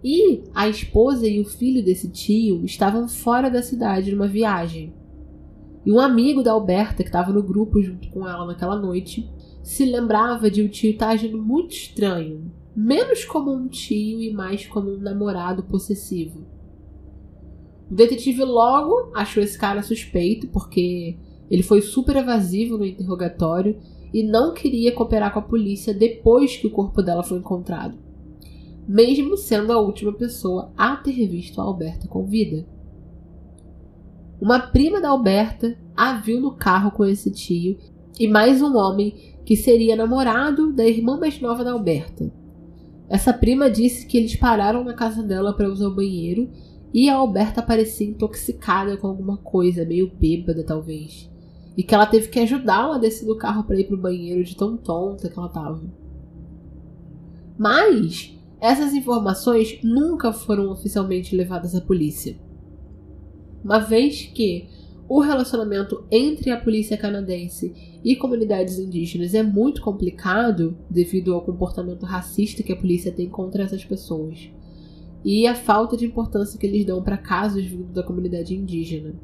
E 0.03 0.43
a 0.53 0.67
esposa 0.67 1.25
e 1.25 1.39
o 1.39 1.45
filho 1.45 1.81
desse 1.81 2.09
tio 2.09 2.65
estavam 2.65 3.07
fora 3.07 3.49
da 3.49 3.61
cidade 3.61 4.11
numa 4.11 4.27
viagem. 4.27 4.93
E 5.85 5.91
um 5.93 5.97
amigo 5.97 6.43
da 6.43 6.51
Alberta, 6.51 7.03
que 7.03 7.09
estava 7.09 7.31
no 7.31 7.41
grupo 7.41 7.81
junto 7.81 8.09
com 8.09 8.27
ela 8.27 8.45
naquela 8.45 8.75
noite, 8.75 9.31
se 9.63 9.85
lembrava 9.85 10.51
de 10.51 10.61
o 10.63 10.67
tio 10.67 10.91
estar 10.91 11.11
agindo 11.11 11.41
muito 11.41 11.71
estranho, 11.71 12.51
menos 12.75 13.23
como 13.23 13.49
um 13.53 13.65
tio 13.65 14.21
e 14.21 14.33
mais 14.33 14.67
como 14.67 14.91
um 14.91 14.99
namorado 14.99 15.63
possessivo. 15.63 16.45
O 17.89 17.95
detetive 17.95 18.43
logo 18.43 19.09
achou 19.15 19.41
esse 19.41 19.57
cara 19.57 19.81
suspeito, 19.81 20.49
porque 20.49 21.17
ele 21.49 21.63
foi 21.63 21.81
super 21.81 22.15
evasivo 22.15 22.77
no 22.77 22.85
interrogatório 22.85 23.77
e 24.13 24.23
não 24.23 24.53
queria 24.53 24.91
cooperar 24.93 25.33
com 25.33 25.39
a 25.39 25.43
polícia 25.43 25.93
depois 25.93 26.55
que 26.55 26.67
o 26.67 26.71
corpo 26.71 27.01
dela 27.01 27.23
foi 27.23 27.39
encontrado, 27.39 27.97
mesmo 28.87 29.37
sendo 29.37 29.71
a 29.71 29.79
última 29.79 30.13
pessoa 30.13 30.71
a 30.77 30.95
ter 30.95 31.27
visto 31.27 31.59
a 31.59 31.63
Alberta 31.63 32.07
com 32.07 32.25
vida. 32.25 32.65
Uma 34.39 34.59
prima 34.59 35.01
da 35.01 35.09
Alberta 35.09 35.77
a 35.95 36.13
viu 36.13 36.39
no 36.39 36.51
carro 36.51 36.91
com 36.91 37.03
esse 37.05 37.31
tio 37.31 37.77
e 38.19 38.27
mais 38.27 38.61
um 38.61 38.75
homem 38.77 39.35
que 39.45 39.55
seria 39.55 39.95
namorado 39.95 40.73
da 40.73 40.85
irmã 40.85 41.17
mais 41.17 41.39
nova 41.41 41.63
da 41.63 41.71
Alberta. 41.71 42.31
Essa 43.09 43.33
prima 43.33 43.69
disse 43.69 44.05
que 44.05 44.17
eles 44.17 44.35
pararam 44.35 44.83
na 44.83 44.93
casa 44.93 45.23
dela 45.23 45.53
para 45.53 45.69
usar 45.69 45.87
o 45.87 45.95
banheiro 45.95 46.49
e 46.93 47.09
a 47.09 47.15
Alberta 47.15 47.61
parecia 47.61 48.07
intoxicada 48.07 48.97
com 48.97 49.07
alguma 49.07 49.37
coisa, 49.37 49.85
meio 49.85 50.11
bêbada 50.13 50.63
talvez. 50.63 51.29
E 51.77 51.83
que 51.83 51.93
ela 51.93 52.07
teve 52.07 52.27
que 52.27 52.39
ajudá-la 52.39 52.95
a 52.95 52.99
descer 52.99 53.25
do 53.25 53.37
carro 53.37 53.63
para 53.63 53.79
ir 53.79 53.85
pro 53.85 53.95
banheiro 53.95 54.43
de 54.43 54.57
tão 54.57 54.75
tonta 54.75 55.29
que 55.29 55.37
ela 55.37 55.47
tava. 55.47 55.83
Mas 57.55 58.35
essas 58.59 58.93
informações 58.93 59.79
nunca 59.83 60.33
foram 60.33 60.71
oficialmente 60.71 61.35
levadas 61.35 61.75
à 61.75 61.81
polícia. 61.81 62.35
Uma 63.63 63.79
vez 63.79 64.23
que 64.23 64.67
o 65.07 65.19
relacionamento 65.19 66.03
entre 66.11 66.49
a 66.49 66.59
polícia 66.59 66.97
canadense 66.97 67.99
e 68.03 68.15
comunidades 68.15 68.77
indígenas 68.77 69.33
é 69.33 69.43
muito 69.43 69.81
complicado 69.81 70.77
devido 70.89 71.33
ao 71.33 71.41
comportamento 71.41 72.05
racista 72.05 72.63
que 72.63 72.73
a 72.73 72.75
polícia 72.75 73.11
tem 73.11 73.29
contra 73.29 73.63
essas 73.63 73.85
pessoas 73.85 74.49
e 75.23 75.47
a 75.47 75.55
falta 75.55 75.97
de 75.97 76.05
importância 76.05 76.59
que 76.59 76.65
eles 76.65 76.85
dão 76.85 77.01
para 77.01 77.17
casos 77.17 77.65
da 77.93 78.03
comunidade 78.03 78.55
indígena. 78.55 79.15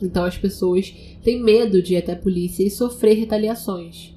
Então 0.00 0.24
as 0.24 0.36
pessoas 0.36 0.94
têm 1.22 1.42
medo 1.42 1.82
de 1.82 1.94
ir 1.94 1.98
até 1.98 2.12
a 2.12 2.16
polícia 2.18 2.62
e 2.62 2.70
sofrer 2.70 3.14
retaliações. 3.14 4.14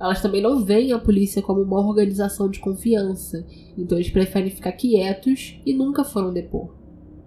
Elas 0.00 0.20
também 0.20 0.42
não 0.42 0.64
veem 0.64 0.92
a 0.92 0.98
polícia 0.98 1.40
como 1.40 1.62
uma 1.62 1.80
organização 1.80 2.48
de 2.50 2.58
confiança, 2.58 3.46
então 3.78 3.96
eles 3.96 4.10
preferem 4.10 4.50
ficar 4.50 4.72
quietos 4.72 5.60
e 5.64 5.72
nunca 5.72 6.04
foram 6.04 6.32
depor. 6.32 6.74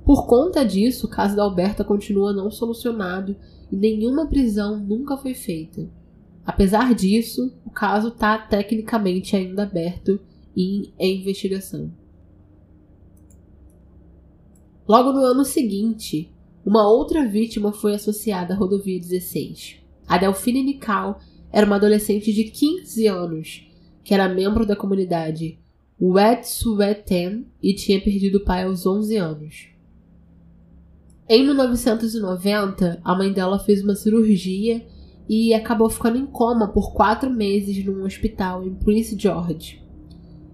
Por 0.05 0.25
conta 0.25 0.63
disso, 0.63 1.07
o 1.07 1.09
caso 1.09 1.35
da 1.35 1.43
Alberta 1.43 1.83
continua 1.83 2.33
não 2.33 2.51
solucionado 2.51 3.35
e 3.71 3.75
nenhuma 3.75 4.27
prisão 4.27 4.79
nunca 4.79 5.17
foi 5.17 5.33
feita. 5.33 5.89
Apesar 6.45 6.95
disso, 6.95 7.53
o 7.65 7.69
caso 7.69 8.07
está 8.09 8.37
tecnicamente 8.37 9.35
ainda 9.35 9.63
aberto 9.63 10.19
e 10.55 10.93
em 10.97 11.19
investigação. 11.19 11.91
Logo 14.87 15.11
no 15.11 15.19
ano 15.19 15.43
seguinte, 15.43 16.31
uma 16.67 16.85
outra 16.85 17.25
vítima 17.25 17.71
foi 17.71 17.95
associada 17.95 18.53
à 18.53 18.57
rodovia 18.57 18.99
16. 18.99 19.77
A 20.05 20.17
Delfine 20.17 20.61
Nical 20.61 21.21
era 21.49 21.65
uma 21.65 21.77
adolescente 21.77 22.33
de 22.33 22.43
15 22.43 23.07
anos, 23.07 23.71
que 24.03 24.13
era 24.13 24.27
membro 24.27 24.65
da 24.65 24.75
comunidade 24.75 25.57
Wet'suwet'en 25.97 27.45
e 27.63 27.73
tinha 27.73 28.01
perdido 28.01 28.39
o 28.39 28.43
pai 28.43 28.63
aos 28.63 28.85
11 28.85 29.15
anos. 29.15 29.69
Em 31.29 31.45
1990, 31.45 32.99
a 33.01 33.15
mãe 33.15 33.31
dela 33.31 33.59
fez 33.59 33.81
uma 33.81 33.95
cirurgia 33.95 34.85
e 35.29 35.53
acabou 35.53 35.89
ficando 35.89 36.17
em 36.17 36.25
coma 36.25 36.67
por 36.67 36.91
quatro 36.93 37.29
meses 37.29 37.81
num 37.85 38.03
hospital 38.03 38.67
em 38.67 38.75
Prince 38.75 39.17
George. 39.17 39.81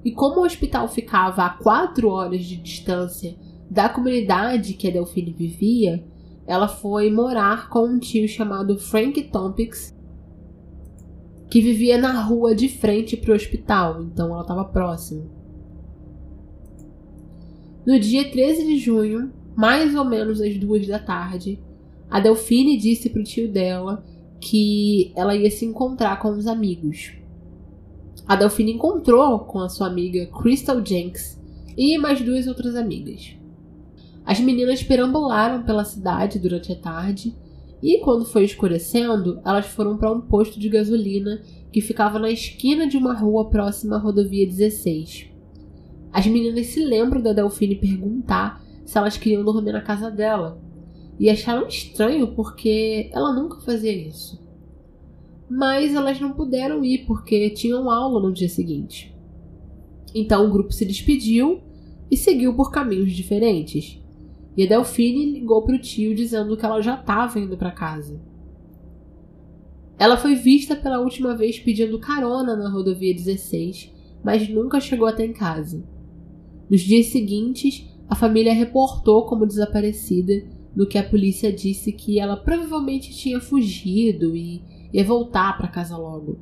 E 0.06 0.12
como 0.12 0.42
o 0.42 0.46
hospital 0.46 0.88
ficava 0.88 1.44
a 1.44 1.50
quatro 1.50 2.10
horas 2.10 2.46
de 2.46 2.58
distância 2.58 3.36
da 3.70 3.90
comunidade 3.90 4.74
que 4.74 4.88
a 4.88 4.92
Delphine 4.92 5.34
vivia, 5.34 6.04
ela 6.46 6.68
foi 6.68 7.10
morar 7.10 7.70
com 7.70 7.88
um 7.88 8.00
tio 8.00 8.28
chamado 8.28 8.78
Frank 8.78 9.22
Tompkins, 9.24 9.94
que 11.50 11.62
vivia 11.62 11.98
na 11.98 12.22
rua 12.22 12.56
de 12.56 12.68
frente 12.68 13.16
para 13.16 13.32
o 13.32 13.36
hospital, 13.36 14.02
então 14.04 14.32
ela 14.32 14.42
estava 14.42 14.66
próxima. 14.66 15.24
No 17.86 18.00
dia 18.00 18.30
13 18.30 18.66
de 18.66 18.78
junho, 18.78 19.32
mais 19.56 19.94
ou 19.94 20.06
menos 20.06 20.42
às 20.42 20.58
duas 20.58 20.88
da 20.88 21.00
tarde, 21.00 21.60
a 22.10 22.20
Delfine 22.20 22.78
disse 22.78 23.10
pro 23.10 23.24
tio 23.24 23.52
dela 23.52 24.04
que 24.40 25.12
ela 25.16 25.36
ia 25.36 25.50
se 25.52 25.66
encontrar 25.66 26.20
com 26.20 26.30
os 26.30 26.48
amigos. 26.48 27.14
A 28.28 28.36
Delfine 28.36 28.74
encontrou 28.74 29.40
com 29.40 29.60
a 29.60 29.70
sua 29.70 29.88
amiga 29.88 30.26
Crystal 30.28 30.84
Jenks 30.84 31.40
e 31.78 31.98
mais 31.98 32.22
duas 32.22 32.48
outras 32.48 32.76
amigas. 32.76 33.36
As 34.26 34.40
meninas 34.40 34.82
perambularam 34.82 35.64
pela 35.64 35.84
cidade 35.84 36.40
durante 36.40 36.72
a 36.72 36.76
tarde 36.76 37.36
e, 37.82 38.00
quando 38.00 38.26
foi 38.26 38.46
escurecendo, 38.46 39.42
elas 39.46 39.66
foram 39.66 39.98
para 39.98 40.12
um 40.12 40.22
posto 40.22 40.60
de 40.60 40.70
gasolina 40.70 41.42
que 41.72 41.82
ficava 41.82 42.18
na 42.18 42.30
esquina 42.30 42.88
de 42.88 42.96
uma 42.96 43.14
rua 43.14 43.50
próxima 43.50 43.98
à 43.98 44.00
rodovia 44.00 44.48
16. 44.48 45.28
As 46.12 46.28
meninas 46.28 46.68
se 46.68 46.80
lembram 46.80 47.22
da 47.22 47.34
Delfine 47.34 47.76
perguntar 47.76 48.64
se 48.86 48.98
elas 48.98 49.18
queriam 49.18 49.44
dormir 49.44 49.72
na 49.72 49.82
casa 49.82 50.10
dela. 50.12 50.62
E 51.20 51.30
acharam 51.30 51.68
estranho 51.68 52.36
porque 52.36 53.10
ela 53.12 53.34
nunca 53.34 53.60
fazia 53.62 53.92
isso. 53.92 54.42
Mas 55.50 55.94
elas 55.94 56.20
não 56.20 56.34
puderam 56.34 56.84
ir 56.86 57.06
porque 57.06 57.50
tinham 57.50 57.90
aula 57.90 58.22
no 58.22 58.34
dia 58.34 58.50
seguinte. 58.50 59.14
Então 60.14 60.46
o 60.46 60.52
grupo 60.52 60.72
se 60.72 60.86
despediu 60.86 61.62
e 62.10 62.16
seguiu 62.16 62.56
por 62.56 62.72
caminhos 62.72 63.12
diferentes. 63.12 64.03
E 64.56 64.64
a 64.64 64.68
Delfine 64.68 65.32
ligou 65.32 65.64
para 65.64 65.76
o 65.76 65.80
tio 65.80 66.14
dizendo 66.14 66.56
que 66.56 66.66
ela 66.66 66.82
já 66.82 66.96
estava 66.96 67.40
indo 67.40 67.58
para 67.58 67.72
casa. 67.72 68.22
Ela 69.98 70.18
foi 70.18 70.36
vista 70.36 70.76
pela 70.76 71.00
última 71.00 71.36
vez 71.36 71.60
pedindo 71.60 72.00
carona 72.00 72.56
na 72.56 72.70
rodovia 72.70 73.14
16, 73.14 73.92
mas 74.24 74.48
nunca 74.50 74.80
chegou 74.80 75.08
até 75.08 75.26
em 75.26 75.34
casa. 75.34 75.84
Nos 76.70 76.82
dias 76.82 77.08
seguintes, 77.08 77.88
a 78.08 78.16
família 78.16 78.54
reportou 78.54 79.26
como 79.26 79.46
desaparecida, 79.46 80.44
no 80.76 80.88
que 80.88 80.98
a 80.98 81.08
polícia 81.08 81.52
disse 81.52 81.92
que 81.92 82.20
ela 82.20 82.36
provavelmente 82.36 83.16
tinha 83.16 83.40
fugido 83.40 84.36
e 84.36 84.62
ia 84.92 85.04
voltar 85.04 85.58
para 85.58 85.68
casa 85.68 85.98
logo. 85.98 86.40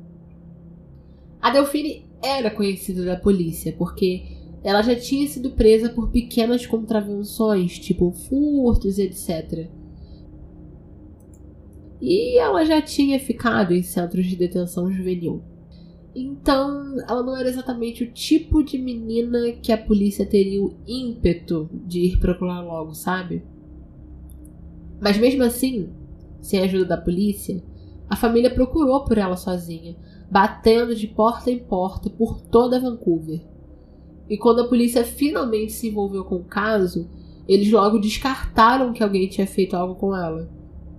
A 1.40 1.50
Delfine 1.50 2.06
era 2.22 2.50
conhecida 2.50 3.04
da 3.04 3.16
polícia 3.16 3.74
porque 3.76 4.41
ela 4.64 4.82
já 4.82 4.94
tinha 4.94 5.26
sido 5.26 5.50
presa 5.50 5.88
por 5.88 6.10
pequenas 6.10 6.66
contravenções, 6.66 7.78
tipo 7.78 8.12
furtos 8.12 8.98
etc. 8.98 9.68
E 12.00 12.38
ela 12.38 12.64
já 12.64 12.80
tinha 12.80 13.18
ficado 13.18 13.72
em 13.72 13.82
centros 13.82 14.26
de 14.26 14.36
detenção 14.36 14.90
juvenil. 14.90 15.42
Então, 16.14 16.96
ela 17.08 17.22
não 17.22 17.36
era 17.36 17.48
exatamente 17.48 18.04
o 18.04 18.12
tipo 18.12 18.62
de 18.62 18.76
menina 18.76 19.52
que 19.52 19.72
a 19.72 19.78
polícia 19.78 20.26
teria 20.26 20.62
o 20.62 20.74
ímpeto 20.86 21.70
de 21.86 22.00
ir 22.00 22.18
procurar 22.18 22.60
logo, 22.60 22.92
sabe? 22.92 23.42
Mas 25.00 25.16
mesmo 25.16 25.42
assim, 25.42 25.88
sem 26.40 26.60
a 26.60 26.64
ajuda 26.64 26.84
da 26.84 26.96
polícia, 26.96 27.62
a 28.10 28.16
família 28.16 28.52
procurou 28.52 29.04
por 29.04 29.16
ela 29.16 29.36
sozinha, 29.36 29.96
batendo 30.30 30.94
de 30.94 31.06
porta 31.06 31.50
em 31.50 31.58
porta 31.58 32.10
por 32.10 32.42
toda 32.42 32.78
Vancouver. 32.78 33.51
E 34.28 34.36
quando 34.36 34.60
a 34.60 34.68
polícia 34.68 35.04
finalmente 35.04 35.72
se 35.72 35.88
envolveu 35.88 36.24
com 36.24 36.36
o 36.36 36.44
caso, 36.44 37.08
eles 37.48 37.70
logo 37.70 37.98
descartaram 37.98 38.92
que 38.92 39.02
alguém 39.02 39.28
tinha 39.28 39.46
feito 39.46 39.74
algo 39.74 39.94
com 39.94 40.14
ela 40.16 40.48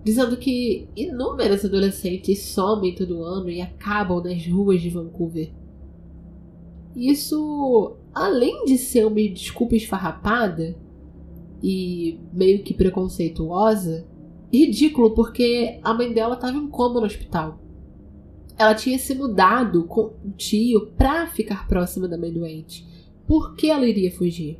dizendo 0.03 0.35
que 0.35 0.87
inúmeras 0.95 1.63
adolescentes 1.63 2.43
somem 2.43 2.93
todo 2.93 3.23
ano 3.23 3.49
e 3.49 3.61
acabam 3.61 4.21
nas 4.21 4.45
ruas 4.45 4.81
de 4.81 4.89
Vancouver. 4.89 5.51
Isso, 6.95 7.95
além 8.13 8.65
de 8.65 8.77
ser 8.77 9.05
uma 9.07 9.15
desculpa 9.15 9.75
esfarrapada 9.75 10.75
e 11.63 12.19
meio 12.33 12.61
que 12.63 12.73
preconceituosa, 12.73 14.05
ridículo 14.51 15.11
porque 15.11 15.79
a 15.81 15.93
mãe 15.93 16.13
dela 16.13 16.35
estava 16.35 16.57
em 16.57 16.67
coma 16.67 16.99
no 16.99 17.05
hospital. 17.05 17.59
Ela 18.57 18.75
tinha 18.75 18.99
se 18.99 19.15
mudado 19.15 19.85
com 19.85 20.13
o 20.23 20.31
tio 20.37 20.91
para 20.97 21.25
ficar 21.27 21.67
próxima 21.67 22.07
da 22.07 22.17
mãe 22.17 22.31
doente. 22.31 22.85
Por 23.33 23.55
que 23.55 23.71
ela 23.71 23.87
iria 23.87 24.11
fugir? 24.11 24.59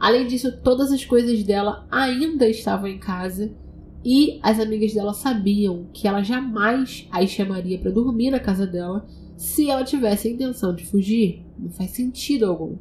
Além 0.00 0.26
disso, 0.26 0.50
todas 0.64 0.90
as 0.90 1.04
coisas 1.04 1.44
dela 1.44 1.86
ainda 1.88 2.48
estavam 2.48 2.88
em 2.88 2.98
casa 2.98 3.52
e 4.04 4.40
as 4.42 4.58
amigas 4.58 4.92
dela 4.92 5.14
sabiam 5.14 5.86
que 5.92 6.08
ela 6.08 6.20
jamais 6.20 7.06
as 7.08 7.30
chamaria 7.30 7.78
para 7.78 7.92
dormir 7.92 8.32
na 8.32 8.40
casa 8.40 8.66
dela 8.66 9.06
se 9.36 9.70
ela 9.70 9.84
tivesse 9.84 10.26
a 10.26 10.30
intenção 10.32 10.74
de 10.74 10.84
fugir. 10.84 11.46
Não 11.56 11.70
faz 11.70 11.92
sentido 11.92 12.46
algum. 12.46 12.78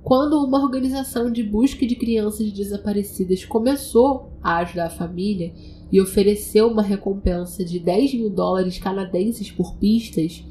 Quando 0.00 0.40
uma 0.40 0.62
organização 0.62 1.28
de 1.28 1.42
busca 1.42 1.84
de 1.84 1.96
crianças 1.96 2.52
desaparecidas 2.52 3.44
começou 3.44 4.30
a 4.40 4.58
ajudar 4.58 4.86
a 4.86 4.90
família 4.90 5.52
e 5.90 6.00
ofereceu 6.00 6.68
uma 6.68 6.82
recompensa 6.82 7.64
de 7.64 7.80
10 7.80 8.14
mil 8.14 8.30
dólares 8.30 8.78
canadenses 8.78 9.50
por 9.50 9.74
pistas, 9.74 10.44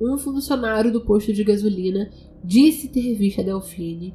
um 0.00 0.16
funcionário 0.16 0.92
do 0.92 1.04
posto 1.04 1.32
de 1.32 1.44
gasolina 1.44 2.10
disse 2.42 2.88
ter 2.88 3.14
visto 3.14 3.40
a 3.40 3.44
Delfine 3.44 4.14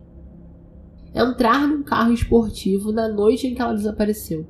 entrar 1.15 1.65
num 1.65 1.81
carro 1.81 2.11
esportivo 2.11 2.91
na 2.91 3.07
noite 3.07 3.47
em 3.47 3.55
que 3.55 3.61
ela 3.61 3.73
desapareceu. 3.73 4.45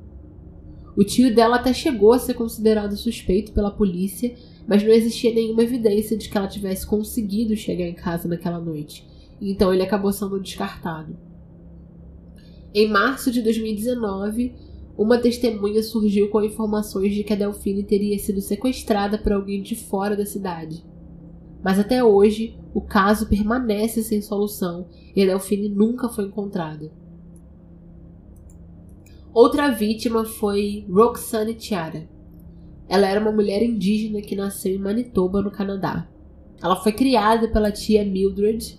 O 0.96 1.04
tio 1.04 1.32
dela 1.32 1.56
até 1.56 1.72
chegou 1.72 2.12
a 2.12 2.18
ser 2.18 2.34
considerado 2.34 2.96
suspeito 2.96 3.52
pela 3.52 3.70
polícia, 3.70 4.34
mas 4.66 4.82
não 4.82 4.90
existia 4.90 5.32
nenhuma 5.32 5.62
evidência 5.62 6.16
de 6.16 6.28
que 6.28 6.36
ela 6.36 6.48
tivesse 6.48 6.84
conseguido 6.84 7.54
chegar 7.54 7.86
em 7.86 7.94
casa 7.94 8.26
naquela 8.26 8.58
noite, 8.58 9.06
então 9.40 9.72
ele 9.72 9.82
acabou 9.82 10.12
sendo 10.12 10.40
descartado. 10.40 11.16
Em 12.74 12.88
março 12.88 13.30
de 13.30 13.40
2019, 13.42 14.54
uma 14.98 15.18
testemunha 15.18 15.82
surgiu 15.82 16.28
com 16.30 16.42
informações 16.42 17.14
de 17.14 17.22
que 17.22 17.32
a 17.32 17.36
Delfine 17.36 17.84
teria 17.84 18.18
sido 18.18 18.40
sequestrada 18.40 19.18
por 19.18 19.32
alguém 19.32 19.62
de 19.62 19.76
fora 19.76 20.16
da 20.16 20.26
cidade. 20.26 20.82
Mas 21.62 21.78
até 21.78 22.02
hoje, 22.02 22.58
o 22.74 22.80
caso 22.80 23.26
permanece 23.26 24.02
sem 24.02 24.20
solução 24.20 24.86
e 25.14 25.22
a 25.22 25.26
Delfine 25.26 25.68
nunca 25.68 26.08
foi 26.08 26.26
encontrada. 26.26 26.92
Outra 29.32 29.70
vítima 29.70 30.24
foi 30.24 30.86
Roxane 30.88 31.54
Tiara. 31.54 32.08
Ela 32.88 33.06
era 33.06 33.20
uma 33.20 33.32
mulher 33.32 33.62
indígena 33.62 34.22
que 34.22 34.36
nasceu 34.36 34.74
em 34.74 34.78
Manitoba, 34.78 35.42
no 35.42 35.50
Canadá. 35.50 36.08
Ela 36.62 36.76
foi 36.76 36.92
criada 36.92 37.48
pela 37.48 37.72
tia 37.72 38.04
Mildred, 38.04 38.78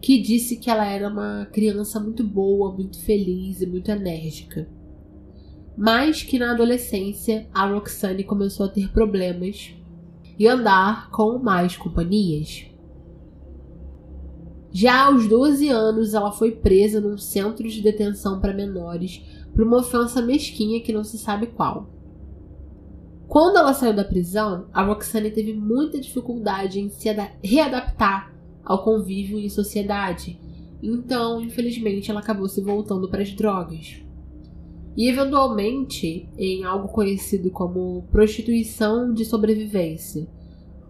que 0.00 0.20
disse 0.20 0.56
que 0.56 0.70
ela 0.70 0.86
era 0.86 1.08
uma 1.08 1.46
criança 1.52 2.00
muito 2.00 2.24
boa, 2.24 2.72
muito 2.72 3.00
feliz 3.00 3.60
e 3.60 3.66
muito 3.66 3.90
enérgica. 3.90 4.68
Mas 5.76 6.22
que 6.22 6.38
na 6.38 6.52
adolescência 6.52 7.46
a 7.52 7.68
Roxane 7.68 8.24
começou 8.24 8.66
a 8.66 8.68
ter 8.68 8.90
problemas 8.90 9.74
e 10.38 10.46
andar 10.46 11.10
com 11.10 11.38
mais 11.38 11.76
companhias. 11.76 12.66
Já 14.72 15.06
aos 15.06 15.26
12 15.26 15.68
anos, 15.68 16.12
ela 16.12 16.30
foi 16.30 16.50
presa 16.50 17.00
num 17.00 17.16
centro 17.16 17.66
de 17.66 17.80
detenção 17.80 18.40
para 18.40 18.52
menores 18.52 19.24
por 19.54 19.64
uma 19.64 19.78
ofensa 19.78 20.20
mesquinha 20.20 20.82
que 20.82 20.92
não 20.92 21.02
se 21.02 21.16
sabe 21.16 21.46
qual. 21.46 21.88
Quando 23.26 23.56
ela 23.56 23.72
saiu 23.72 23.94
da 23.94 24.04
prisão, 24.04 24.66
a 24.72 24.82
Roxane 24.82 25.30
teve 25.30 25.54
muita 25.54 25.98
dificuldade 25.98 26.78
em 26.78 26.90
se 26.90 27.08
readaptar 27.42 28.32
ao 28.64 28.84
convívio 28.84 29.38
em 29.38 29.48
sociedade, 29.48 30.38
então, 30.82 31.40
infelizmente, 31.40 32.10
ela 32.10 32.20
acabou 32.20 32.48
se 32.48 32.60
voltando 32.60 33.08
para 33.08 33.22
as 33.22 33.32
drogas. 33.32 34.05
E, 34.96 35.08
eventualmente, 35.08 36.28
em 36.38 36.64
algo 36.64 36.88
conhecido 36.88 37.50
como 37.50 38.06
prostituição 38.10 39.12
de 39.12 39.24
sobrevivência, 39.24 40.26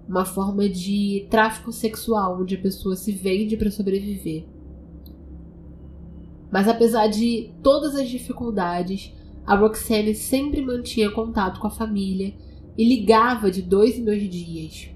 uma 0.09 0.25
forma 0.25 0.69
de 0.69 1.27
tráfico 1.29 1.73
sexual 1.73 2.41
onde 2.41 2.55
a 2.55 2.61
pessoa 2.61 2.95
se 2.95 3.11
vende 3.11 3.57
para 3.57 3.71
sobreviver. 3.71 4.45
Mas 6.51 6.69
apesar 6.69 7.09
de 7.09 7.51
todas 7.63 7.97
as 7.97 8.09
dificuldades, 8.09 9.13
a 9.45 9.57
Roxane 9.57 10.15
sempre 10.15 10.63
mantinha 10.63 11.11
contato 11.11 11.59
com 11.61 11.67
a 11.67 11.71
família 11.71 12.33
e 12.79 12.85
ligava 12.85 13.51
de 13.51 13.63
dois 13.63 13.99
em 13.99 14.05
dois 14.05 14.23
dias. 14.31 14.89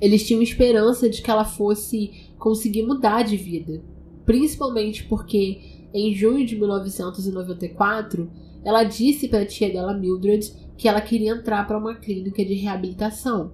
Eles 0.00 0.26
tinham 0.26 0.42
esperança 0.42 1.08
de 1.08 1.22
que 1.22 1.30
ela 1.30 1.44
fosse 1.44 2.12
conseguir 2.38 2.82
mudar 2.82 3.22
de 3.22 3.36
vida, 3.36 3.82
principalmente 4.24 5.04
porque 5.04 5.77
em 5.92 6.14
junho 6.14 6.44
de 6.44 6.56
1994 6.56 8.30
ela 8.64 8.84
disse 8.84 9.28
para 9.28 9.40
a 9.40 9.46
tia 9.46 9.72
dela 9.72 9.94
Mildred 9.94 10.52
que 10.76 10.88
ela 10.88 11.00
queria 11.00 11.32
entrar 11.32 11.66
para 11.66 11.78
uma 11.78 11.94
clínica 11.94 12.44
de 12.44 12.54
reabilitação. 12.54 13.52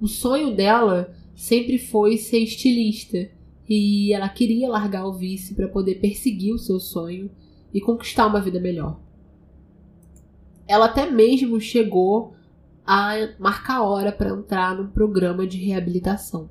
O 0.00 0.06
sonho 0.06 0.54
dela 0.54 1.14
sempre 1.34 1.78
foi 1.78 2.16
ser 2.18 2.38
estilista 2.38 3.30
e 3.68 4.12
ela 4.12 4.28
queria 4.28 4.68
largar 4.68 5.06
o 5.06 5.12
vício 5.12 5.54
para 5.54 5.68
poder 5.68 5.96
perseguir 5.96 6.54
o 6.54 6.58
seu 6.58 6.78
sonho 6.78 7.30
e 7.72 7.80
conquistar 7.80 8.26
uma 8.26 8.40
vida 8.40 8.60
melhor. 8.60 9.00
Ela 10.66 10.86
até 10.86 11.10
mesmo 11.10 11.60
chegou 11.60 12.34
a 12.84 13.14
marcar 13.38 13.82
hora 13.82 14.12
para 14.12 14.30
entrar 14.30 14.76
num 14.76 14.88
programa 14.88 15.46
de 15.46 15.58
reabilitação. 15.58 16.48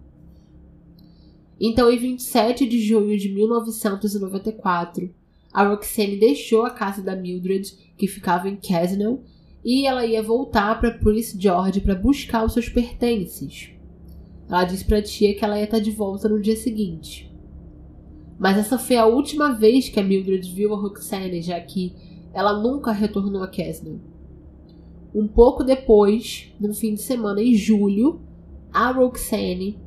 Então, 1.60 1.90
em 1.90 1.98
27 1.98 2.68
de 2.68 2.80
junho 2.80 3.18
de 3.18 3.30
1994, 3.30 5.14
a 5.54 5.68
Roxane 5.68 6.20
deixou 6.20 6.66
a 6.66 6.70
casa 6.70 7.02
da 7.02 7.16
Mildred, 7.16 7.94
que 7.98 8.08
ficava 8.08 8.50
em 8.50 8.58
Casnell, 8.58 9.24
e 9.64 9.88
ela 9.88 10.06
ia 10.06 10.22
voltar 10.22 10.80
para 10.80 10.92
Prince 10.92 11.40
George 11.40 11.80
para 11.80 11.96
buscar 11.96 12.46
os 12.46 12.54
seus 12.54 12.68
pertences. 12.68 13.70
Ela 14.50 14.66
disse 14.66 14.86
para 14.86 15.00
a 15.00 15.02
tia 15.02 15.34
que 15.34 15.44
ela 15.44 15.58
ia 15.58 15.64
estar 15.64 15.80
de 15.80 15.92
volta 15.92 16.30
no 16.30 16.42
dia 16.42 16.56
seguinte. 16.56 17.34
Mas 18.38 18.58
essa 18.58 18.78
foi 18.78 18.98
a 18.98 19.06
última 19.06 19.54
vez 19.54 19.88
que 19.88 20.00
a 20.00 20.04
Mildred 20.04 20.54
viu 20.54 20.74
a 20.74 20.78
Roxane, 20.78 21.42
já 21.42 21.60
que 21.62 21.96
ela 22.34 22.62
nunca 22.62 22.92
retornou 22.92 23.42
a 23.42 23.48
Kesnell. 23.48 24.00
Um 25.14 25.26
pouco 25.26 25.64
depois, 25.64 26.54
no 26.60 26.74
fim 26.74 26.94
de 26.94 27.02
semana 27.02 27.42
em 27.42 27.56
julho, 27.56 28.20
a 28.74 28.92
Roxane 28.92 29.80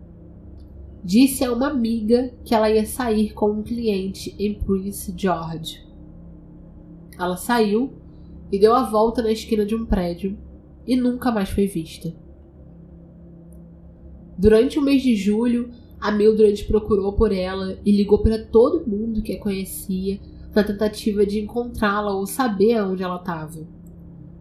disse 1.05 1.45
a 1.45 1.53
uma 1.53 1.69
amiga 1.69 2.35
que 2.45 2.55
ela 2.55 2.71
ia 2.71 2.85
sair 2.87 3.33
com 3.33 3.51
um 3.51 3.63
cliente 3.63 4.35
em 4.39 4.55
Prince 4.55 5.15
George. 5.17 5.87
Ela 7.19 7.37
saiu 7.37 7.93
e 8.51 8.59
deu 8.59 8.75
a 8.75 8.85
volta 8.85 9.23
na 9.23 9.33
esquina 9.33 9.65
de 9.65 9.75
um 9.75 9.85
prédio 9.85 10.39
e 10.87 10.97
nunca 10.97 11.31
mais 11.31 11.49
foi 11.49 11.67
vista. 11.67 12.15
Durante 14.39 14.79
o 14.79 14.83
mês 14.83 15.03
de 15.03 15.17
julho, 15.17 15.71
a 16.01 16.13
Mildred 16.13 16.65
procurou 16.65 17.13
por 17.13 17.33
ela 17.33 17.79
e 17.85 17.91
ligou 17.91 18.19
para 18.21 18.45
todo 18.45 18.89
mundo 18.89 19.23
que 19.23 19.33
a 19.33 19.41
conhecia 19.41 20.21
na 20.55 20.63
tentativa 20.63 21.27
de 21.27 21.41
encontrá-la 21.41 22.15
ou 22.15 22.27
saber 22.27 22.81
onde 22.83 23.03
ela 23.03 23.17
estava. 23.17 23.67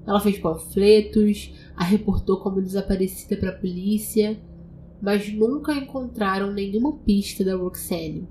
Ela 0.06 0.20
fez 0.20 0.38
panfletos, 0.38 1.54
a 1.76 1.84
reportou 1.84 2.38
como 2.38 2.62
desaparecida 2.62 3.36
para 3.36 3.50
a 3.50 3.56
polícia, 3.58 4.39
mas 5.02 5.32
nunca 5.32 5.74
encontraram 5.74 6.52
nenhuma 6.52 6.98
pista 6.98 7.44
da 7.44 7.56
Roxane. 7.56 8.28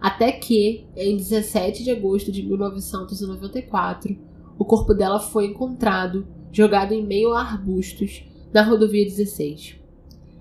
Até 0.00 0.30
que, 0.30 0.86
em 0.96 1.16
17 1.16 1.82
de 1.82 1.90
agosto 1.90 2.30
de 2.30 2.42
1994, 2.42 4.16
o 4.58 4.64
corpo 4.64 4.94
dela 4.94 5.18
foi 5.18 5.46
encontrado 5.46 6.26
jogado 6.52 6.92
em 6.92 7.04
meio 7.04 7.32
a 7.34 7.42
arbustos 7.42 8.24
na 8.52 8.62
rodovia 8.62 9.04
16. 9.04 9.76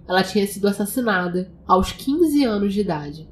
Ela 0.07 0.23
tinha 0.23 0.47
sido 0.47 0.67
assassinada 0.67 1.51
aos 1.65 1.91
15 1.91 2.43
anos 2.43 2.73
de 2.73 2.81
idade. 2.81 3.29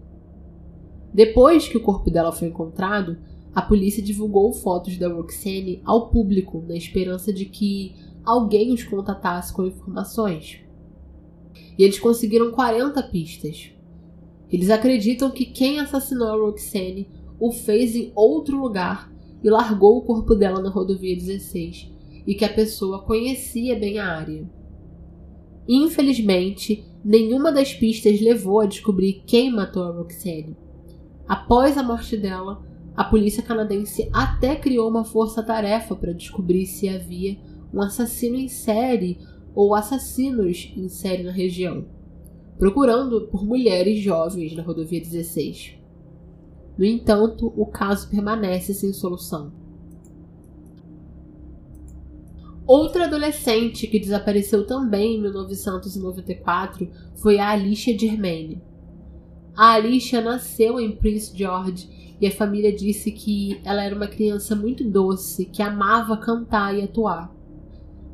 Depois 1.13 1.67
que 1.67 1.78
o 1.78 1.82
corpo 1.82 2.12
dela 2.12 2.32
foi 2.32 2.50
encontrado, 2.50 3.17
a 3.54 3.62
polícia 3.62 4.04
divulgou 4.04 4.52
fotos 4.52 4.98
da 4.98 5.08
Roxane 5.08 5.82
ao 5.86 6.10
público 6.10 6.62
na 6.67 6.76
esperança 6.76 7.32
de 7.32 7.45
que 7.45 7.95
alguém 8.26 8.74
os 8.74 8.84
contatasse 8.84 9.54
com 9.54 9.65
informações. 9.65 10.64
E 11.78 11.84
eles 11.84 12.00
conseguiram 12.00 12.52
40 12.52 13.02
pistas. 13.04 13.72
Eles 14.52 14.70
acreditam 14.70 15.32
que 15.32 15.46
quem 15.46 15.80
assassinou 15.80 16.28
a 16.28 16.38
Roxane 16.38 17.10
o 17.39 17.52
fez 17.52 17.96
em 17.96 18.12
outro 18.15 18.60
lugar 18.60 19.12
e 19.44 19.50
largou 19.50 19.98
o 19.98 20.02
corpo 20.02 20.34
dela 20.36 20.62
na 20.62 20.70
rodovia 20.70 21.15
16 21.15 21.91
e 22.26 22.34
que 22.34 22.46
a 22.46 22.54
pessoa 22.54 23.04
conhecia 23.04 23.78
bem 23.78 24.00
a 24.00 24.08
área. 24.08 24.50
Infelizmente, 25.68 26.86
nenhuma 27.04 27.52
das 27.52 27.74
pistas 27.74 28.22
levou 28.22 28.60
a 28.60 28.65
descobrir 28.65 29.24
quem 29.26 29.52
matou 29.52 29.84
a 29.84 29.91
Roxane. 29.91 30.56
Após 31.28 31.78
a 31.78 31.84
morte 31.84 32.15
dela, 32.15 32.63
a 32.96 33.04
polícia 33.04 33.44
canadense 33.44 34.10
até 34.13 34.56
criou 34.56 34.89
uma 34.89 35.04
força-tarefa 35.04 35.96
para 35.96 36.13
descobrir 36.13 36.65
se 36.65 36.88
havia 36.88 37.38
um 37.74 37.82
assassino 37.82 38.38
em 38.38 38.48
série 38.48 39.20
ou 39.56 39.74
assassinos 39.74 40.74
em 40.76 40.89
série 40.89 41.24
na 41.24 41.32
região, 41.32 41.86
procurando 42.60 43.28
por 43.28 43.46
mulheres 43.46 44.00
jovens 44.00 44.54
na 44.56 44.62
rodovia 44.62 45.00
16. 45.00 45.80
No 46.78 46.84
entanto, 46.84 47.54
o 47.56 47.65
caso 47.65 48.10
permanece 48.10 48.74
sem 48.74 48.91
solução. 48.91 49.54
Outra 52.68 53.06
adolescente 53.06 53.86
que 53.86 54.00
desapareceu 54.00 54.65
também 54.65 55.18
em 55.18 55.22
1994 55.22 56.89
foi 57.15 57.38
a 57.38 57.50
Alicia 57.50 57.98
Germaine. 57.98 58.62
a 59.56 59.74
Alicia 59.74 60.20
nasceu 60.20 60.80
em 60.80 60.96
Prince 60.96 61.32
George 61.38 61.88
e 62.20 62.26
a 62.28 62.32
família 62.32 62.76
disse 62.76 63.12
que 63.12 63.62
ela 63.63 63.84
era 63.84 63.96
uma 63.96 64.08
criança 64.08 64.56
muito 64.56 64.84
doce, 64.89 65.46
que 65.46 65.62
amava 65.62 66.18
cantar 66.18 66.76
e 66.76 66.82
atuar. 66.82 67.35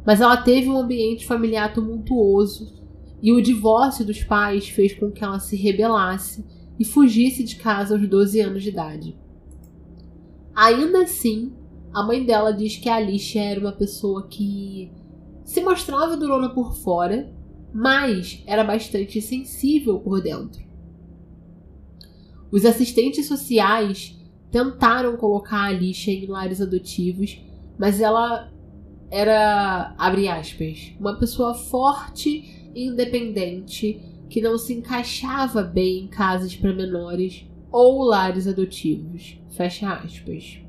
Mas 0.06 0.20
ela 0.20 0.38
teve 0.38 0.70
um 0.70 0.78
ambiente 0.78 1.26
familiar 1.26 1.74
tumultuoso 1.74 2.82
e 3.22 3.32
o 3.32 3.42
divórcio 3.42 4.06
dos 4.06 4.24
pais 4.24 4.68
fez 4.68 4.94
com 4.94 5.12
que 5.12 5.24
ela 5.24 5.40
se 5.40 5.56
rebelasse 5.56 6.44
e 6.80 6.84
fugisse 6.84 7.44
de 7.44 7.58
casa 7.58 7.96
aos 7.96 8.08
12 8.08 8.40
anos 8.40 8.64
de 8.64 8.70
idade. 8.70 9.16
Ainda 10.56 11.04
assim, 11.04 11.54
a 11.94 12.04
mãe 12.04 12.26
dela 12.26 12.52
diz 12.52 12.78
que 12.78 12.90
a 12.90 12.96
Alicia 12.96 13.44
era 13.44 13.60
uma 13.60 13.72
pessoa 13.72 14.28
que 14.28 14.92
se 15.44 15.62
mostrava 15.62 16.18
durona 16.18 16.50
por 16.50 16.74
fora, 16.76 17.32
mas 17.74 18.44
era 18.48 18.64
bastante 18.64 19.22
sensível 19.22 20.00
por 20.00 20.22
dentro. 20.22 20.62
Os 22.52 22.66
assistentes 22.66 23.28
sociais 23.28 24.18
tentaram 24.50 25.16
colocar 25.16 25.58
a 25.58 25.68
Alicia 25.68 26.14
em 26.14 26.26
lares 26.26 26.60
adotivos, 26.60 27.40
mas 27.78 28.02
ela 28.02 28.52
era, 29.12 29.94
abre 29.98 30.30
aspas, 30.30 30.94
uma 30.98 31.20
pessoa 31.20 31.54
forte 31.54 32.72
e 32.74 32.88
independente 32.88 34.02
que 34.30 34.42
não 34.42 34.58
se 34.58 34.74
encaixava 34.74 35.62
bem 35.62 36.06
em 36.06 36.08
casas 36.08 36.56
para 36.56 36.74
menores 36.74 37.46
ou 37.70 38.04
lares 38.04 38.48
adotivos, 38.48 39.38
fecha 39.50 39.94
aspas. 39.94 40.62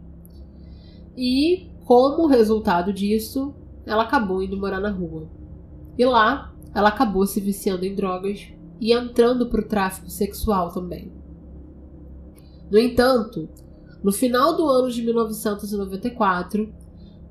E, 1.16 1.70
como 1.85 2.26
resultado 2.26 2.92
disso, 2.92 3.55
ela 3.87 4.02
acabou 4.02 4.42
indo 4.42 4.57
morar 4.57 4.81
na 4.81 4.90
rua. 4.90 5.28
E 5.96 6.05
lá, 6.05 6.52
ela 6.74 6.88
acabou 6.88 7.24
se 7.26 7.40
viciando 7.40 7.85
em 7.85 7.94
drogas 7.94 8.48
e 8.81 8.92
entrando 8.92 9.46
para 9.48 9.61
o 9.61 9.68
tráfico 9.68 10.11
sexual 10.11 10.72
também. 10.72 11.12
No 12.68 12.78
entanto, 12.78 13.48
no 14.02 14.11
final 14.11 14.57
do 14.57 14.66
ano 14.66 14.90
de 14.90 15.02
1994, 15.02 16.72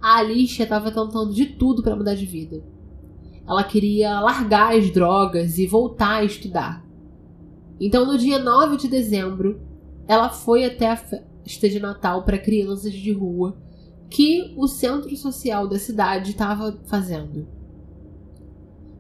a 0.02 0.18
Alicia 0.18 0.64
estava 0.64 0.90
tentando 0.90 1.34
de 1.34 1.46
tudo 1.46 1.84
para 1.84 1.96
mudar 1.96 2.16
de 2.16 2.26
vida. 2.26 2.64
Ela 3.48 3.64
queria 3.64 4.20
largar 4.20 4.76
as 4.76 4.90
drogas 4.90 5.58
e 5.58 5.68
voltar 5.68 6.22
a 6.22 6.24
estudar. 6.24 6.86
Então, 7.80 8.06
no 8.06 8.18
dia 8.18 8.40
9 8.40 8.78
de 8.78 8.88
dezembro, 8.88 9.62
ela 10.08 10.30
foi 10.30 10.66
até 10.66 10.90
a 10.90 10.98
festa 10.98 11.70
de 11.70 11.80
Natal 11.80 12.24
para 12.24 12.38
crianças 12.38 12.94
de 12.94 13.12
rua 13.12 13.58
que 14.10 14.54
o 14.58 14.68
centro 14.68 15.16
social 15.16 15.68
da 15.68 15.80
cidade 15.80 16.32
estava 16.32 16.80
fazendo. 16.86 17.48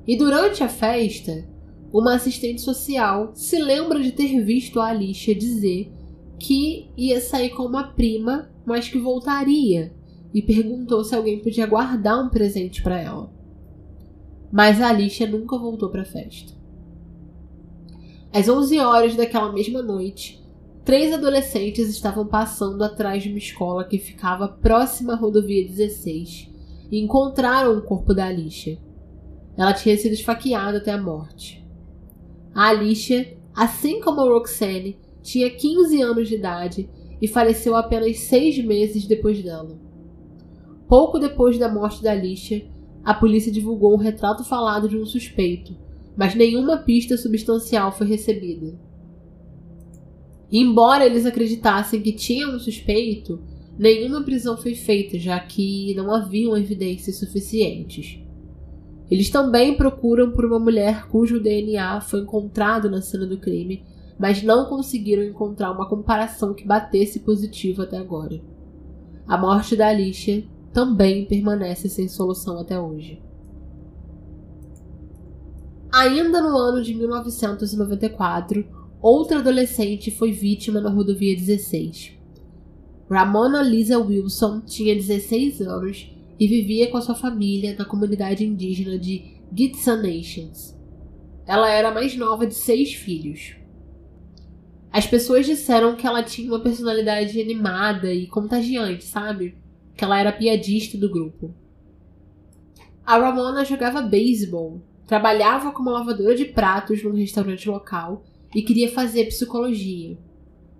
E 0.07 0.15
durante 0.17 0.63
a 0.63 0.69
festa, 0.69 1.47
uma 1.93 2.15
assistente 2.15 2.61
social 2.61 3.31
se 3.35 3.61
lembra 3.61 4.01
de 4.01 4.11
ter 4.11 4.41
visto 4.43 4.79
a 4.79 4.87
Alicia 4.87 5.35
dizer 5.35 5.91
que 6.39 6.89
ia 6.97 7.19
sair 7.21 7.49
com 7.49 7.63
uma 7.63 7.89
prima, 7.89 8.49
mas 8.65 8.87
que 8.87 8.97
voltaria, 8.97 9.93
e 10.33 10.41
perguntou 10.41 11.03
se 11.03 11.15
alguém 11.15 11.39
podia 11.39 11.65
guardar 11.65 12.23
um 12.23 12.29
presente 12.29 12.81
para 12.81 12.99
ela. 12.99 13.31
Mas 14.51 14.81
a 14.81 14.89
Alicia 14.89 15.27
nunca 15.27 15.57
voltou 15.57 15.89
para 15.89 16.01
a 16.01 16.05
festa. 16.05 16.53
Às 18.33 18.47
11 18.47 18.79
horas 18.79 19.15
daquela 19.15 19.51
mesma 19.51 19.81
noite, 19.81 20.41
três 20.85 21.13
adolescentes 21.13 21.89
estavam 21.89 22.25
passando 22.25 22.81
atrás 22.83 23.23
de 23.23 23.29
uma 23.29 23.37
escola 23.37 23.83
que 23.83 23.97
ficava 23.97 24.47
próxima 24.47 25.13
à 25.13 25.15
rodovia 25.15 25.67
16 25.67 26.49
e 26.89 26.99
encontraram 26.99 27.77
o 27.77 27.81
corpo 27.81 28.13
da 28.13 28.25
Alicia. 28.25 28.79
Ela 29.57 29.73
tinha 29.73 29.97
sido 29.97 30.13
esfaqueada 30.13 30.77
até 30.77 30.91
a 30.91 31.01
morte. 31.01 31.65
A 32.53 32.69
Alicia, 32.69 33.37
assim 33.53 33.99
como 33.99 34.21
a 34.21 34.25
Roxane, 34.25 34.97
tinha 35.21 35.49
15 35.49 36.01
anos 36.01 36.27
de 36.27 36.35
idade 36.35 36.89
e 37.21 37.27
faleceu 37.27 37.75
apenas 37.75 38.19
seis 38.19 38.57
meses 38.63 39.05
depois 39.05 39.41
dela. 39.43 39.77
Pouco 40.91 41.17
depois 41.17 41.57
da 41.57 41.71
morte 41.71 42.03
da 42.03 42.11
Alicia, 42.11 42.65
a 43.01 43.13
polícia 43.13 43.49
divulgou 43.49 43.93
um 43.93 43.97
retrato 43.97 44.43
falado 44.43 44.89
de 44.89 44.97
um 44.97 45.05
suspeito, 45.05 45.73
mas 46.17 46.35
nenhuma 46.35 46.79
pista 46.79 47.15
substancial 47.15 47.93
foi 47.93 48.07
recebida. 48.07 48.77
embora 50.51 51.05
eles 51.05 51.25
acreditassem 51.25 52.01
que 52.01 52.11
tinha 52.11 52.45
um 52.45 52.59
suspeito, 52.59 53.41
nenhuma 53.79 54.21
prisão 54.21 54.57
foi 54.57 54.75
feita, 54.75 55.17
já 55.17 55.39
que 55.39 55.93
não 55.95 56.13
haviam 56.13 56.57
evidências 56.57 57.15
suficientes. 57.15 58.19
Eles 59.09 59.29
também 59.29 59.77
procuram 59.77 60.31
por 60.31 60.43
uma 60.43 60.59
mulher 60.59 61.07
cujo 61.07 61.39
DNA 61.39 62.01
foi 62.01 62.19
encontrado 62.19 62.91
na 62.91 63.01
cena 63.01 63.25
do 63.25 63.37
crime 63.37 63.81
mas 64.19 64.43
não 64.43 64.65
conseguiram 64.65 65.23
encontrar 65.23 65.71
uma 65.71 65.87
comparação 65.87 66.53
que 66.53 66.67
batesse 66.67 67.21
positivo 67.21 67.81
até 67.81 67.97
agora. 67.97 68.41
A 69.25 69.35
morte 69.35 69.75
da 69.75 69.87
Alicia 69.87 70.43
também 70.73 71.25
permanece 71.25 71.89
sem 71.89 72.07
solução 72.07 72.59
até 72.59 72.79
hoje. 72.79 73.21
Ainda 75.91 76.41
no 76.41 76.57
ano 76.57 76.81
de 76.81 76.93
1994, 76.93 78.65
outra 79.01 79.39
adolescente 79.39 80.09
foi 80.09 80.31
vítima 80.31 80.79
na 80.79 80.89
rodovia 80.89 81.35
16. 81.35 82.13
Ramona 83.09 83.61
Lisa 83.61 83.99
Wilson 83.99 84.61
tinha 84.61 84.95
16 84.95 85.61
anos 85.61 86.09
e 86.39 86.47
vivia 86.47 86.89
com 86.89 87.01
sua 87.01 87.13
família 87.13 87.75
na 87.77 87.83
comunidade 87.83 88.45
indígena 88.45 88.97
de 88.97 89.35
Gitsa 89.53 89.97
Nations. 89.97 90.73
Ela 91.45 91.69
era 91.69 91.89
a 91.89 91.93
mais 91.93 92.15
nova 92.15 92.47
de 92.47 92.55
seis 92.55 92.93
filhos. 92.93 93.55
As 94.89 95.05
pessoas 95.05 95.45
disseram 95.45 95.95
que 95.95 96.07
ela 96.07 96.23
tinha 96.23 96.49
uma 96.49 96.59
personalidade 96.61 97.39
animada 97.39 98.13
e 98.13 98.27
contagiante, 98.27 99.03
sabe? 99.03 99.57
Que 99.95 100.03
ela 100.03 100.19
era 100.19 100.31
piadista 100.31 100.97
do 100.97 101.09
grupo. 101.09 101.53
A 103.05 103.17
Ramona 103.17 103.65
jogava 103.65 104.01
beisebol, 104.01 104.81
trabalhava 105.05 105.71
como 105.71 105.89
lavadora 105.89 106.35
de 106.35 106.45
pratos 106.45 107.03
num 107.03 107.13
restaurante 107.13 107.69
local 107.69 108.23
e 108.55 108.61
queria 108.61 108.91
fazer 108.91 109.25
psicologia, 109.25 110.17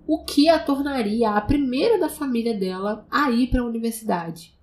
o 0.07 0.23
que 0.23 0.47
a 0.47 0.59
tornaria 0.59 1.31
a 1.31 1.41
primeira 1.41 1.99
da 1.99 2.09
família 2.09 2.53
dela 2.53 3.05
a 3.09 3.31
ir 3.31 3.47
para 3.47 3.61
a 3.61 3.65
universidade. 3.65 4.53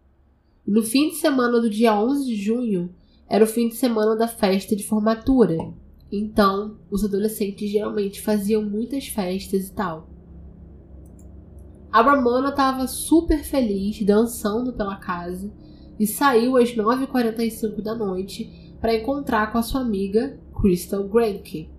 No 0.67 0.83
fim 0.83 1.09
de 1.09 1.17
semana 1.17 1.61
do 1.61 1.69
dia 1.69 1.99
11 1.99 2.27
de 2.27 2.37
junho, 2.37 2.95
era 3.29 3.45
o 3.45 3.47
fim 3.47 3.69
de 3.69 3.77
semana 3.77 4.15
da 4.17 4.29
festa 4.29 4.75
de 4.77 4.85
formatura, 4.85 5.57
então, 6.11 6.79
os 6.91 7.05
adolescentes 7.05 7.71
geralmente 7.71 8.21
faziam 8.21 8.63
muitas 8.63 9.09
festas 9.09 9.69
e 9.69 9.73
tal. 9.73 10.09
A 11.91 12.03
Ramona 12.03 12.51
estava 12.51 12.87
super 12.87 13.43
feliz 13.43 14.03
dançando 14.03 14.73
pela 14.73 14.97
casa 14.97 15.51
e 15.99 16.07
saiu 16.07 16.57
às 16.57 16.75
9h45 16.75 17.81
da 17.81 17.95
noite 17.95 18.77
para 18.81 18.95
encontrar 18.95 19.51
com 19.51 19.59
a 19.59 19.63
sua 19.63 19.81
amiga 19.81 20.39
Crystal 20.61 21.03
Granke. 21.05 21.71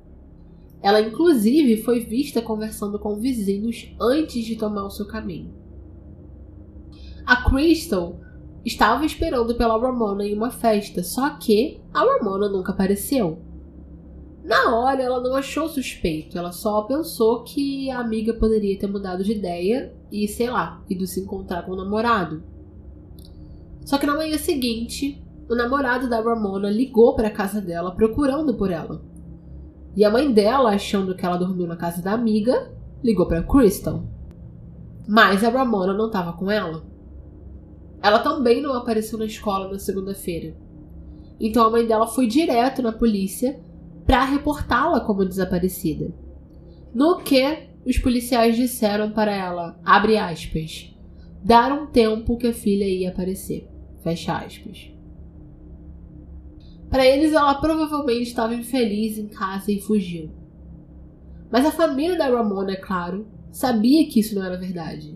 Ela, 0.82 1.02
inclusive, 1.02 1.84
foi 1.84 2.00
vista 2.00 2.42
conversando 2.42 2.98
com 2.98 3.20
vizinhos 3.20 3.94
antes 4.00 4.46
de 4.46 4.56
tomar 4.56 4.86
o 4.86 4.90
seu 4.90 5.06
caminho. 5.06 5.54
A 7.26 7.48
Crystal 7.50 8.20
estava 8.66 9.06
esperando 9.06 9.56
pela 9.56 9.80
Ramona 9.80 10.26
em 10.26 10.34
uma 10.34 10.50
festa, 10.50 11.04
só 11.04 11.30
que 11.32 11.82
a 11.94 12.00
Ramona 12.00 12.50
nunca 12.50 12.72
apareceu. 12.72 13.40
Na 14.50 14.76
hora, 14.76 15.04
ela 15.04 15.22
não 15.22 15.36
achou 15.36 15.70
suspeito, 15.70 16.36
ela 16.36 16.52
só 16.52 16.82
pensou 16.82 17.44
que 17.44 17.92
a 17.92 18.00
amiga 18.00 18.34
poderia 18.34 18.80
ter 18.80 18.88
mudado 18.88 19.24
de 19.24 19.34
ideia 19.34 19.94
e, 20.12 20.28
sei 20.28 20.50
lá, 20.50 20.84
ido 20.90 21.06
se 21.06 21.20
encontrar 21.20 21.62
com 21.68 21.74
o 21.74 21.76
namorado. 21.76 22.42
Só 23.86 24.00
que 24.00 24.08
na 24.08 24.16
manhã 24.16 24.40
seguinte, 24.40 25.24
o 25.48 25.54
namorado 25.54 26.10
da 26.10 26.20
Ramona 26.20 26.68
ligou 26.68 27.16
para 27.16 27.28
a 27.28 27.32
casa 27.32 27.62
dela 27.62 27.92
procurando 27.92 28.56
por 28.56 28.72
ela. 28.72 29.04
E 29.96 30.04
a 30.04 30.10
mãe 30.10 30.34
dela, 30.34 30.72
achando 30.72 31.14
que 31.14 31.24
ela 31.24 31.38
dormiu 31.38 31.68
na 31.68 31.78
casa 31.78 32.02
da 32.02 32.14
amiga, 32.14 32.74
ligou 33.04 33.28
para 33.28 33.44
Crystal. 33.44 34.04
Mas 35.08 35.44
a 35.44 35.50
Ramona 35.50 35.94
não 35.94 36.08
estava 36.08 36.34
com 36.34 36.50
ela. 36.50 36.84
Ela 38.02 38.18
também 38.18 38.64
não 38.64 38.74
apareceu 38.74 39.20
na 39.20 39.26
escola 39.26 39.72
na 39.72 39.78
segunda-feira. 39.78 40.58
Então 41.40 41.68
a 41.68 41.70
mãe 41.70 41.86
dela 41.86 42.08
foi 42.08 42.26
direto 42.26 42.82
na 42.82 42.92
polícia 42.92 43.69
para 44.10 44.26
reportá-la 44.26 45.02
como 45.02 45.24
desaparecida. 45.24 46.12
No 46.92 47.20
que 47.20 47.70
os 47.86 48.00
policiais 48.00 48.56
disseram 48.56 49.12
para 49.12 49.32
ela, 49.32 49.80
abre 49.86 50.18
aspas, 50.18 50.92
dar 51.44 51.72
um 51.72 51.86
tempo 51.86 52.36
que 52.36 52.48
a 52.48 52.54
filha 52.54 52.86
ia 52.86 53.10
aparecer, 53.10 53.70
fecha 54.02 54.36
aspas. 54.36 54.92
Para 56.90 57.06
eles, 57.06 57.34
ela 57.34 57.54
provavelmente 57.62 58.24
estava 58.24 58.56
infeliz 58.56 59.20
em 59.20 59.28
casa 59.28 59.72
e 59.72 59.80
fugiu. 59.80 60.32
Mas 61.52 61.64
a 61.64 61.72
família 61.72 62.18
da 62.18 62.30
Ramona, 62.30 62.72
é 62.72 62.78
claro, 62.78 63.28
sabia 63.52 64.10
que 64.10 64.22
isso 64.22 64.34
não 64.34 64.44
era 64.44 64.58
verdade 64.58 65.16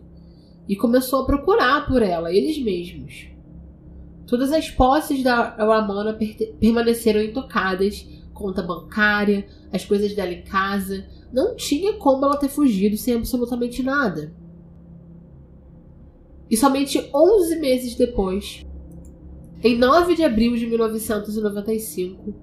e 0.70 0.76
começou 0.76 1.24
a 1.24 1.26
procurar 1.26 1.88
por 1.88 2.04
ela, 2.04 2.32
eles 2.32 2.64
mesmos. 2.64 3.28
Todas 4.28 4.52
as 4.52 4.70
posses 4.70 5.24
da 5.24 5.56
Ramona 5.56 6.16
permaneceram 6.60 7.24
intocadas 7.24 8.13
conta 8.34 8.62
bancária, 8.62 9.46
as 9.72 9.86
coisas 9.86 10.14
dela 10.14 10.32
em 10.32 10.44
casa, 10.44 11.06
não 11.32 11.56
tinha 11.56 11.94
como 11.94 12.26
ela 12.26 12.38
ter 12.38 12.50
fugido 12.50 12.98
sem 12.98 13.16
absolutamente 13.16 13.82
nada. 13.82 14.34
E 16.50 16.58
somente 16.58 17.10
11 17.14 17.60
meses 17.60 17.96
depois, 17.96 18.64
em 19.64 19.78
9 19.78 20.16
de 20.16 20.24
abril 20.24 20.56
de 20.56 20.68
1995, 20.68 22.34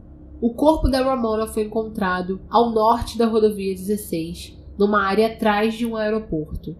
o 0.40 0.55
corpo 0.55 0.88
da 0.88 1.03
Ramona 1.03 1.46
foi 1.46 1.64
encontrado 1.64 2.40
ao 2.48 2.70
norte 2.70 3.18
da 3.18 3.26
rodovia 3.26 3.74
16, 3.74 4.59
numa 4.79 5.03
área 5.03 5.26
atrás 5.26 5.74
de 5.74 5.85
um 5.85 5.96
aeroporto. 5.96 6.74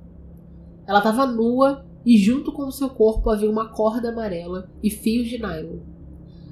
Ela 0.87 0.99
estava 0.99 1.27
nua 1.27 1.85
e 2.05 2.17
junto 2.17 2.53
com 2.53 2.71
seu 2.71 2.89
corpo 2.89 3.29
havia 3.29 3.51
uma 3.51 3.69
corda 3.69 4.09
amarela 4.09 4.71
e 4.83 4.89
fios 4.89 5.29
de 5.29 5.39
nylon. 5.39 5.81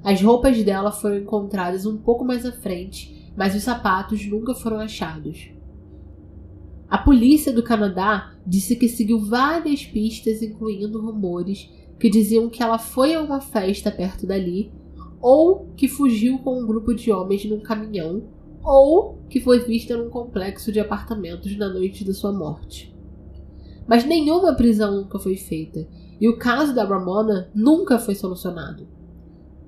As 0.09 0.23
roupas 0.23 0.65
dela 0.65 0.91
foram 0.91 1.19
encontradas 1.19 1.85
um 1.85 1.99
pouco 1.99 2.25
mais 2.25 2.47
à 2.47 2.51
frente, 2.51 3.31
mas 3.37 3.55
os 3.55 3.63
sapatos 3.63 4.25
nunca 4.27 4.55
foram 4.55 4.79
achados. 4.79 5.51
A 6.89 6.97
polícia 6.97 7.53
do 7.53 7.63
Canadá 7.63 8.33
disse 8.47 8.75
que 8.75 8.89
seguiu 8.89 9.21
várias 9.21 9.85
pistas, 9.85 10.41
incluindo 10.41 10.99
rumores 10.99 11.71
que 12.01 12.09
diziam 12.09 12.49
que 12.49 12.63
ela 12.63 12.79
foi 12.79 13.15
a 13.15 13.21
uma 13.21 13.43
festa 13.43 13.91
perto 13.91 14.27
dali, 14.27 14.73
ou 15.21 15.67
que 15.77 15.87
fugiu 15.87 16.39
com 16.39 16.59
um 16.59 16.67
grupo 16.67 16.95
de 16.95 17.13
homens 17.13 17.45
num 17.45 17.61
caminhão, 17.61 18.23
ou 18.65 19.19
que 19.29 19.43
foi 19.43 19.59
vista 19.59 19.95
num 19.95 20.09
complexo 20.09 20.73
de 20.73 20.81
apartamentos 20.81 21.55
na 21.59 21.69
noite 21.69 22.03
da 22.03 22.15
sua 22.15 22.33
morte. 22.33 22.97
Mas 23.87 24.07
nenhuma 24.07 24.55
prisão 24.55 25.03
nunca 25.03 25.19
foi 25.19 25.37
feita, 25.37 25.87
e 26.19 26.27
o 26.27 26.39
caso 26.39 26.75
da 26.75 26.85
Ramona 26.85 27.51
nunca 27.55 27.99
foi 27.99 28.15
solucionado. 28.15 28.97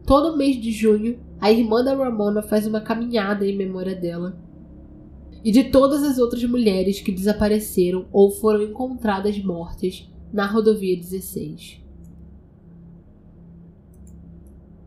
Todo 0.06 0.36
mês 0.36 0.60
de 0.60 0.72
junho, 0.72 1.18
a 1.40 1.50
irmã 1.50 1.84
da 1.84 1.94
Ramona 1.94 2.42
faz 2.42 2.66
uma 2.66 2.80
caminhada 2.80 3.46
em 3.46 3.56
memória 3.56 3.94
dela 3.94 4.38
e 5.44 5.50
de 5.50 5.64
todas 5.64 6.02
as 6.02 6.18
outras 6.18 6.44
mulheres 6.44 7.00
que 7.00 7.12
desapareceram 7.12 8.06
ou 8.12 8.30
foram 8.30 8.62
encontradas 8.62 9.38
mortas 9.42 10.08
na 10.32 10.46
rodovia 10.46 10.96
16. 10.96 11.80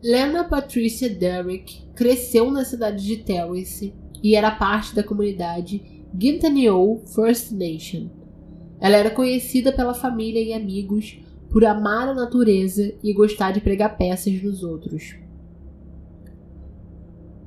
Lena 0.02 0.44
Patricia 0.44 1.08
Derrick 1.08 1.82
cresceu 1.94 2.50
na 2.50 2.64
cidade 2.64 3.04
de 3.04 3.16
Terrace 3.16 3.94
e 4.22 4.36
era 4.36 4.50
parte 4.50 4.94
da 4.94 5.02
comunidade 5.02 6.04
Gintaneo 6.16 7.02
First 7.06 7.52
Nation. 7.52 8.10
Ela 8.80 8.96
era 8.96 9.10
conhecida 9.10 9.72
pela 9.72 9.94
família 9.94 10.40
e 10.40 10.52
amigos 10.52 11.18
por 11.54 11.64
amar 11.64 12.08
a 12.08 12.14
natureza 12.14 12.96
e 13.00 13.12
gostar 13.12 13.52
de 13.52 13.60
pregar 13.60 13.96
peças 13.96 14.42
nos 14.42 14.64
outros. 14.64 15.14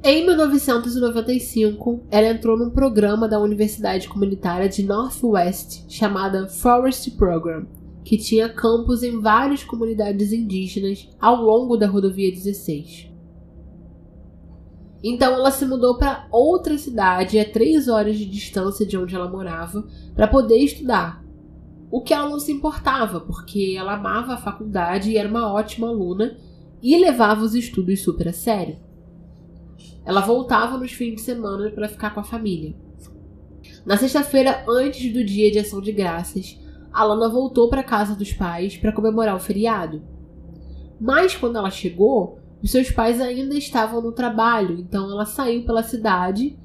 Em 0.02 0.26
1995, 0.26 2.06
ela 2.10 2.30
entrou 2.30 2.58
num 2.58 2.70
programa 2.70 3.28
da 3.28 3.38
Universidade 3.38 4.08
Comunitária 4.08 4.70
de 4.70 4.82
Northwest 4.82 5.84
chamada 5.90 6.48
Forest 6.48 7.12
Program, 7.18 7.68
que 8.06 8.18
tinha 8.18 8.48
campos 8.48 9.04
em 9.04 9.20
várias 9.20 9.66
comunidades 9.66 10.32
indígenas 10.32 11.10
ao 11.20 11.42
longo 11.42 11.76
da 11.76 11.86
rodovia 11.86 12.32
16. 12.32 13.12
Então 15.04 15.34
ela 15.34 15.52
se 15.52 15.66
mudou 15.66 15.98
para 15.98 16.30
outra 16.32 16.78
cidade 16.78 17.38
a 17.38 17.44
três 17.44 17.90
horas 17.90 18.18
de 18.18 18.26
distância 18.26 18.86
de 18.86 18.98
onde 18.98 19.14
ela 19.14 19.30
morava 19.30 19.86
para 20.16 20.30
poder 20.30 20.60
estudar. 20.60 21.27
O 21.90 22.02
que 22.02 22.14
ela 22.14 22.30
não 22.30 22.40
se 22.40 22.52
importava, 22.52 23.22
porque 23.22 23.76
ela 23.78 23.94
amava 23.94 24.34
a 24.34 24.38
faculdade 24.38 25.12
e 25.12 25.18
era 25.18 25.30
uma 25.30 25.52
ótima 25.52 25.88
aluna 25.88 26.38
e 26.82 26.98
levava 26.98 27.42
os 27.42 27.56
estudos 27.56 28.02
super 28.02 28.28
a 28.28 28.34
sério. 28.34 28.78
Ela 30.06 30.22
voltava 30.22 30.78
nos 30.78 30.92
fins 30.92 31.16
de 31.16 31.22
semana 31.22 31.70
para 31.72 31.88
ficar 31.88 32.14
com 32.14 32.20
a 32.20 32.24
família. 32.24 32.76
Na 33.86 33.98
sexta-feira, 33.98 34.66
antes 34.68 35.12
do 35.14 35.24
dia 35.24 35.52
de 35.52 35.60
ação 35.60 35.82
de 35.82 35.92
graças, 35.92 36.60
Alana 36.92 37.30
voltou 37.30 37.70
para 37.70 37.84
casa 37.84 38.16
dos 38.16 38.34
pais 38.34 38.78
para 38.78 38.92
comemorar 38.92 39.36
o 39.36 39.40
feriado. 39.40 40.02
Mas 41.00 41.36
quando 41.36 41.58
ela 41.58 41.70
chegou, 41.70 42.40
os 42.62 42.72
seus 42.72 42.90
pais 42.90 43.22
ainda 43.22 43.56
estavam 43.56 44.02
no 44.02 44.12
trabalho, 44.12 44.80
então 44.80 45.12
ela 45.12 45.26
saiu 45.26 45.64
pela 45.64 45.84
cidade, 45.84 46.58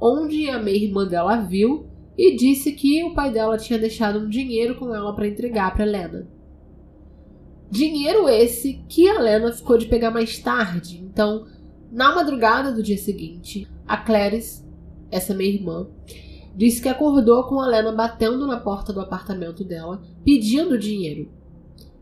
onde 0.00 0.48
a 0.50 0.62
meia-irmã 0.62 1.06
dela 1.06 1.36
viu 1.36 1.86
e 2.18 2.34
disse 2.34 2.72
que 2.72 3.04
o 3.04 3.14
pai 3.14 3.30
dela 3.30 3.56
tinha 3.56 3.78
deixado 3.78 4.18
um 4.18 4.28
dinheiro 4.28 4.74
com 4.74 4.92
ela 4.92 5.14
para 5.14 5.28
entregar 5.28 5.72
para 5.72 5.86
Helena. 5.86 6.26
Dinheiro 7.70 8.28
esse 8.28 8.82
que 8.88 9.08
a 9.08 9.14
Helena 9.14 9.52
ficou 9.52 9.78
de 9.78 9.86
pegar 9.86 10.10
mais 10.10 10.36
tarde. 10.40 10.98
Então, 10.98 11.46
na 11.92 12.12
madrugada 12.12 12.72
do 12.72 12.82
dia 12.82 12.98
seguinte, 12.98 13.68
a 13.86 13.96
Clarice, 13.96 14.64
essa 15.12 15.32
minha 15.32 15.48
irmã, 15.48 15.86
disse 16.56 16.82
que 16.82 16.88
acordou 16.88 17.44
com 17.44 17.60
a 17.60 17.68
Lena 17.68 17.92
batendo 17.92 18.48
na 18.48 18.58
porta 18.58 18.92
do 18.92 19.00
apartamento 19.00 19.62
dela, 19.62 20.02
pedindo 20.24 20.76
dinheiro. 20.76 21.30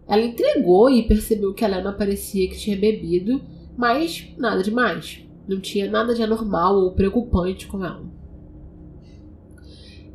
Ela 0.08 0.22
entregou 0.22 0.88
e 0.88 1.06
percebeu 1.06 1.52
que 1.52 1.64
a 1.64 1.68
Lena 1.68 1.92
parecia 1.92 2.48
que 2.48 2.58
tinha 2.58 2.76
bebido, 2.76 3.42
mas 3.76 4.32
nada 4.38 4.62
demais. 4.62 5.20
Não 5.46 5.60
tinha 5.60 5.90
nada 5.90 6.14
de 6.14 6.22
anormal 6.22 6.76
ou 6.76 6.92
preocupante 6.92 7.66
com 7.66 7.84
ela. 7.84 8.05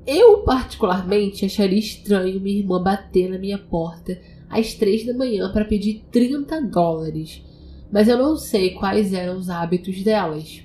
Eu, 0.06 0.40
particularmente, 0.40 1.46
acharia 1.46 1.80
estranho 1.80 2.42
minha 2.42 2.60
irmã 2.60 2.82
bater 2.82 3.30
na 3.30 3.38
minha 3.38 3.58
porta 3.58 4.20
às 4.50 4.74
três 4.74 5.06
da 5.06 5.14
manhã 5.14 5.52
para 5.52 5.66
pedir 5.66 6.06
30 6.12 6.62
dólares, 6.62 7.44
mas 7.92 8.08
eu 8.08 8.18
não 8.18 8.36
sei 8.36 8.72
quais 8.72 9.14
eram 9.14 9.38
os 9.38 9.50
hábitos 9.50 10.02
delas. 10.04 10.64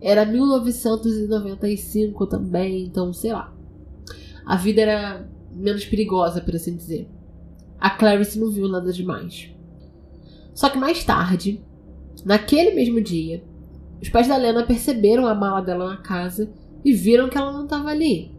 Era 0.00 0.24
1995 0.24 2.26
também, 2.26 2.84
então 2.84 3.12
sei 3.12 3.32
lá. 3.32 3.52
A 4.46 4.56
vida 4.56 4.80
era 4.80 5.28
menos 5.52 5.84
perigosa, 5.84 6.40
por 6.40 6.54
assim 6.54 6.76
dizer. 6.76 7.08
A 7.78 7.90
Clarice 7.90 8.38
não 8.38 8.50
viu 8.50 8.68
nada 8.68 8.92
demais. 8.92 9.50
Só 10.54 10.70
que 10.70 10.78
mais 10.78 11.04
tarde, 11.04 11.62
naquele 12.24 12.72
mesmo 12.72 13.00
dia, 13.00 13.44
os 14.00 14.08
pais 14.08 14.28
da 14.28 14.36
Lena 14.36 14.64
perceberam 14.64 15.26
a 15.26 15.34
mala 15.34 15.60
dela 15.60 15.90
na 15.90 15.96
casa 15.98 16.50
e 16.84 16.92
viram 16.92 17.28
que 17.28 17.36
ela 17.36 17.52
não 17.52 17.64
estava 17.64 17.90
ali. 17.90 18.37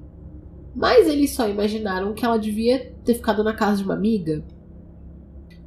Mas 0.76 1.08
eles 1.08 1.32
só 1.32 1.50
imaginaram 1.50 2.14
que 2.14 2.24
ela 2.24 2.38
devia 2.38 2.94
ter 3.04 3.16
ficado 3.16 3.44
na 3.44 3.54
casa 3.54 3.78
de 3.78 3.84
uma 3.84 3.96
amiga. 3.96 4.44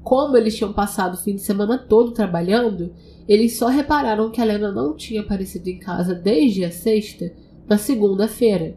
Como 0.02 0.36
eles 0.36 0.56
tinham 0.56 0.72
passado 0.72 1.14
o 1.14 1.18
fim 1.18 1.36
de 1.36 1.42
semana 1.42 1.78
todo 1.78 2.12
trabalhando, 2.12 2.92
eles 3.28 3.56
só 3.56 3.68
repararam 3.68 4.30
que 4.30 4.40
a 4.40 4.44
Lena 4.44 4.72
não 4.72 4.96
tinha 4.96 5.20
aparecido 5.20 5.68
em 5.68 5.78
casa 5.78 6.14
desde 6.14 6.64
a 6.64 6.70
sexta, 6.70 7.32
na 7.68 7.78
segunda-feira. 7.78 8.76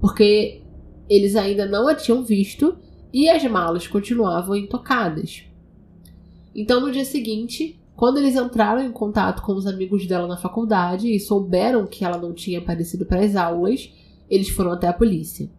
Porque 0.00 0.62
eles 1.08 1.36
ainda 1.36 1.66
não 1.66 1.88
a 1.88 1.94
tinham 1.94 2.22
visto 2.22 2.76
e 3.12 3.28
as 3.28 3.42
malas 3.44 3.86
continuavam 3.86 4.56
intocadas. 4.56 5.44
Então, 6.54 6.80
no 6.80 6.90
dia 6.90 7.04
seguinte, 7.04 7.80
quando 7.94 8.18
eles 8.18 8.34
entraram 8.34 8.82
em 8.82 8.90
contato 8.90 9.42
com 9.42 9.52
os 9.52 9.66
amigos 9.66 10.06
dela 10.06 10.26
na 10.26 10.36
faculdade 10.36 11.14
e 11.14 11.20
souberam 11.20 11.86
que 11.86 12.04
ela 12.04 12.16
não 12.16 12.32
tinha 12.32 12.58
aparecido 12.58 13.04
para 13.04 13.24
as 13.24 13.36
aulas, 13.36 13.92
eles 14.30 14.48
foram 14.48 14.72
até 14.72 14.86
a 14.86 14.92
polícia. 14.92 15.50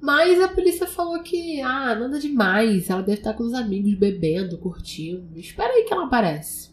Mas 0.00 0.40
a 0.40 0.48
polícia 0.48 0.86
falou 0.86 1.22
que, 1.22 1.60
ah, 1.60 1.94
nada 1.94 2.18
demais, 2.18 2.88
ela 2.88 3.02
deve 3.02 3.18
estar 3.18 3.34
com 3.34 3.44
os 3.44 3.52
amigos 3.52 3.94
bebendo, 3.94 4.58
curtindo. 4.58 5.38
Espera 5.38 5.72
aí 5.74 5.84
que 5.84 5.92
ela 5.92 6.06
aparece. 6.06 6.70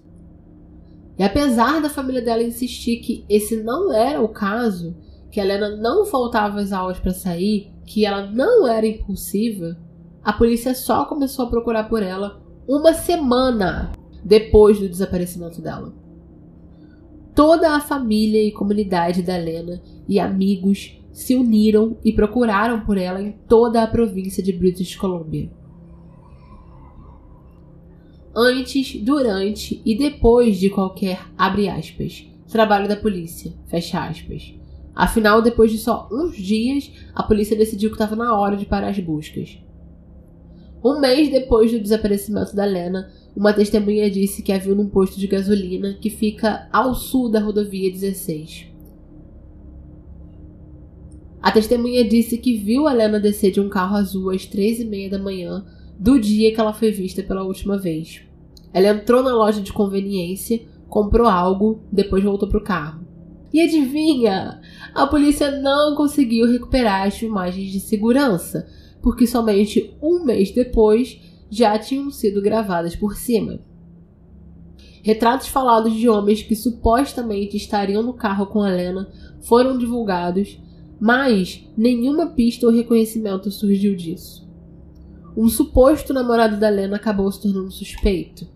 E 1.19 1.23
apesar 1.23 1.82
da 1.82 1.89
família 1.89 2.21
dela 2.21 2.43
insistir 2.43 2.97
que 2.97 3.25
esse 3.27 3.62
não 3.63 3.91
era 3.91 4.21
o 4.21 4.30
caso, 4.30 4.95
que 5.30 5.39
a 5.39 5.43
Helena 5.43 5.75
não 5.75 6.06
faltava 6.06 6.60
às 6.60 6.71
aulas 6.71 6.99
para 6.99 7.13
sair, 7.13 7.71
que 7.86 8.06
ela 8.06 8.27
não 8.27 8.67
era 8.67 8.88
impulsiva, 8.88 9.77
a 10.23 10.32
polícia 10.32 10.73
só 10.73 11.06
começou 11.06 11.45
a 11.45 11.49
procurar 11.49 11.89
por 11.89 12.03
ela 12.03 12.41
uma 12.67 12.93
semana 12.93 13.91
depois 14.23 14.80
do 14.80 14.88
desaparecimento 14.88 15.62
dela. 15.62 15.93
Toda 17.38 17.75
a 17.75 17.79
família 17.79 18.44
e 18.44 18.52
comunidade 18.52 19.21
da 19.21 19.38
Helena 19.38 19.79
e 20.10 20.19
amigos 20.19 21.00
se 21.13 21.35
uniram 21.35 21.96
e 22.04 22.12
procuraram 22.12 22.79
por 22.79 22.98
ela 22.98 23.21
em 23.21 23.31
toda 23.48 23.83
a 23.83 23.88
província 23.88 24.42
de 24.42 24.52
British 24.52 24.96
Columbia. 24.96 25.48
Antes, 28.35 29.00
durante 29.04 29.83
e 29.85 29.96
depois 29.96 30.58
de 30.58 30.71
qualquer 30.71 31.27
aspas, 31.38 32.27
trabalho 32.50 32.88
da 32.88 32.96
polícia. 32.96 33.54
Afinal, 34.96 35.40
depois 35.40 35.71
de 35.71 35.77
só 35.77 36.10
uns 36.12 36.35
dias, 36.38 36.92
a 37.13 37.21
polícia 37.21 37.56
decidiu 37.56 37.92
que 37.92 37.96
estava 37.98 38.15
na 38.15 38.35
hora 38.35 38.58
de 38.58 38.65
parar 38.65 38.90
as 38.90 38.98
buscas. 38.98 39.60
Um 40.83 41.00
mês 41.00 41.29
depois 41.29 41.71
do 41.71 41.79
desaparecimento 41.79 42.56
da 42.56 42.65
Lena, 42.65 43.12
uma 43.38 43.54
testemunha 43.54 44.10
disse 44.10 44.42
que 44.42 44.52
a 44.52 44.58
viu 44.58 44.73
num 44.73 44.90
posto 44.90 45.19
de 45.19 45.27
gasolina 45.27 45.94
que 46.02 46.10
fica 46.10 46.67
ao 46.73 46.96
sul 46.96 47.29
da 47.29 47.40
rodovia 47.40 47.92
16. 47.92 48.65
A 51.40 51.52
testemunha 51.52 52.04
disse 52.04 52.40
que 52.40 52.58
viu 52.58 52.88
a 52.88 52.94
Lena 52.94 53.19
descer 53.19 53.52
de 53.52 53.62
um 53.62 53.69
carro 53.69 53.96
azul 53.96 54.31
às 54.31 54.48
três 54.48 54.79
e 54.79 54.85
meia 54.85 55.08
da 55.08 55.19
manhã 55.19 55.63
do 56.00 56.19
dia 56.19 56.52
que 56.52 56.60
ela 56.60 56.73
foi 56.73 56.92
vista 56.92 57.21
pela 57.21 57.44
última 57.44 57.77
vez. 57.77 58.23
Ela 58.73 58.88
entrou 58.88 59.21
na 59.21 59.35
loja 59.35 59.62
de 59.62 59.71
conveniência, 59.71 60.60
comprou 60.90 61.27
algo, 61.27 61.83
depois 61.92 62.23
voltou 62.23 62.50
para 62.50 62.58
o 62.58 62.63
carro. 62.63 63.06
E 63.54 63.62
adivinha? 63.62 64.60
A 64.96 65.06
polícia 65.06 65.52
não 65.62 65.96
conseguiu 65.96 66.52
recuperar 66.52 67.06
as 67.06 67.15
filmagens 67.15 67.71
de 67.71 67.81
segurança, 67.81 68.67
porque 69.00 69.27
somente 69.27 69.96
um 70.02 70.25
mês 70.25 70.50
depois 70.50 71.21
já 71.50 71.77
tinham 71.77 72.12
sido 72.12 72.41
gravadas 72.41 72.95
por 72.95 73.15
cima. 73.15 73.60
Retratos 75.04 75.48
falados 75.48 75.93
de 75.93 76.10
homens 76.10 76.43
que 76.43 76.56
supostamente 76.56 77.56
estariam 77.56 78.04
no 78.04 78.13
carro 78.13 78.48
com 78.48 78.65
Helena 78.65 79.10
foram 79.41 79.77
divulgados, 79.77 80.60
mas 81.00 81.65
nenhuma 81.77 82.27
pista 82.27 82.65
ou 82.65 82.73
reconhecimento 82.73 83.50
surgiu 83.50 83.95
disso. 83.95 84.45
Um 85.35 85.48
suposto 85.48 86.13
namorado 86.13 86.58
da 86.58 86.67
Helena 86.67 86.98
acabou 86.98 87.31
se 87.31 87.41
tornando 87.41 87.71
suspeito. 87.71 88.48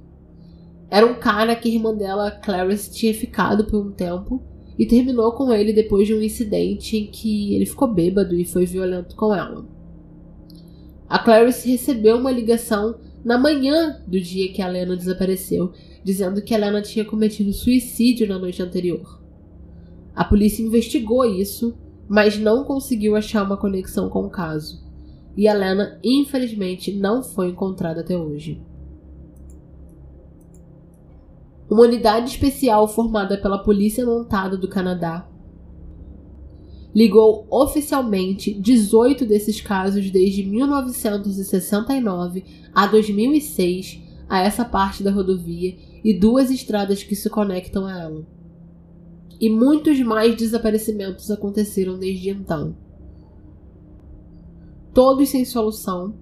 Era 0.90 1.06
um 1.06 1.14
cara 1.14 1.56
que 1.56 1.70
a 1.70 1.72
irmã 1.72 1.96
dela, 1.96 2.32
Clarice, 2.32 2.92
tinha 2.92 3.14
ficado 3.14 3.66
por 3.66 3.86
um 3.86 3.92
tempo 3.92 4.44
e 4.78 4.86
terminou 4.86 5.32
com 5.32 5.54
ele 5.54 5.72
depois 5.72 6.06
de 6.06 6.14
um 6.14 6.22
incidente 6.22 6.98
em 6.98 7.08
que 7.08 7.56
ele 7.56 7.66
ficou 7.66 7.88
bêbado 7.88 8.36
e 8.36 8.44
foi 8.44 8.66
violento 8.66 9.16
com 9.16 9.34
ela. 9.34 9.66
A 11.12 11.20
Clarice 11.20 11.70
recebeu 11.70 12.16
uma 12.16 12.32
ligação 12.32 12.96
na 13.22 13.38
manhã 13.38 14.02
do 14.08 14.18
dia 14.18 14.50
que 14.54 14.62
a 14.62 14.68
Lena 14.70 14.96
desapareceu, 14.96 15.74
dizendo 16.02 16.42
que 16.42 16.56
a 16.56 16.58
Lena 16.58 16.82
tinha 16.82 17.04
cometido 17.04 17.52
suicídio 17.52 18.30
na 18.30 18.40
noite 18.40 18.64
anterior. 18.64 19.22
A 20.16 20.24
polícia 20.24 20.64
investigou 20.64 21.26
isso, 21.26 21.78
mas 22.08 22.38
não 22.38 22.64
conseguiu 22.64 23.18
achar 23.18 23.44
uma 23.44 23.58
conexão 23.58 24.10
com 24.10 24.26
o 24.26 24.30
caso. 24.30 24.82
E 25.36 25.50
a 25.50 25.54
Lena, 25.54 26.00
infelizmente, 26.02 26.94
não 26.94 27.22
foi 27.22 27.50
encontrada 27.50 28.00
até 28.00 28.18
hoje. 28.18 28.62
Uma 31.70 31.84
unidade 31.84 32.30
especial 32.30 32.88
formada 32.88 33.38
pela 33.38 33.62
Polícia 33.62 34.06
Montada 34.06 34.56
do 34.56 34.70
Canadá 34.70 35.28
ligou 36.94 37.48
oficialmente 37.50 38.54
18 38.54 39.26
desses 39.26 39.62
casos 39.62 40.12
desde 40.12 40.44
1969 40.44 42.44
a 42.74 42.88
2006 42.88 44.02
a 44.28 44.42
essa 44.42 44.64
parte 44.64 45.04
da 45.04 45.12
rodovia 45.12 45.76
e 46.04 46.14
duas 46.14 46.50
estradas 46.50 47.04
que 47.04 47.16
se 47.16 47.30
conectam 47.30 47.86
a 47.86 47.98
ela. 47.98 48.26
E 49.40 49.50
muitos 49.50 50.00
mais 50.02 50.36
desaparecimentos 50.36 51.32
aconteceram 51.32 51.98
desde 51.98 52.30
então. 52.30 52.76
Todos 54.94 55.30
sem 55.30 55.46
solução, 55.46 56.14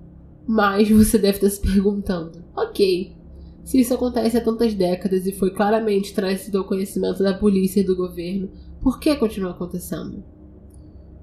mas 0.48 0.90
você 0.90 1.18
deve 1.18 1.38
estar 1.38 1.50
se 1.50 1.62
perguntando: 1.62 2.44
ok, 2.56 3.16
se 3.64 3.80
isso 3.80 3.94
acontece 3.94 4.38
há 4.38 4.42
tantas 4.42 4.74
décadas 4.74 5.26
e 5.26 5.32
foi 5.32 5.52
claramente 5.52 6.14
trazido 6.14 6.60
ao 6.60 6.64
conhecimento 6.64 7.22
da 7.22 7.34
polícia 7.34 7.82
e 7.82 7.84
do 7.84 7.96
governo, 7.96 8.50
por 8.82 9.00
que 9.00 9.16
continua 9.16 9.52
acontecendo? 9.52 10.24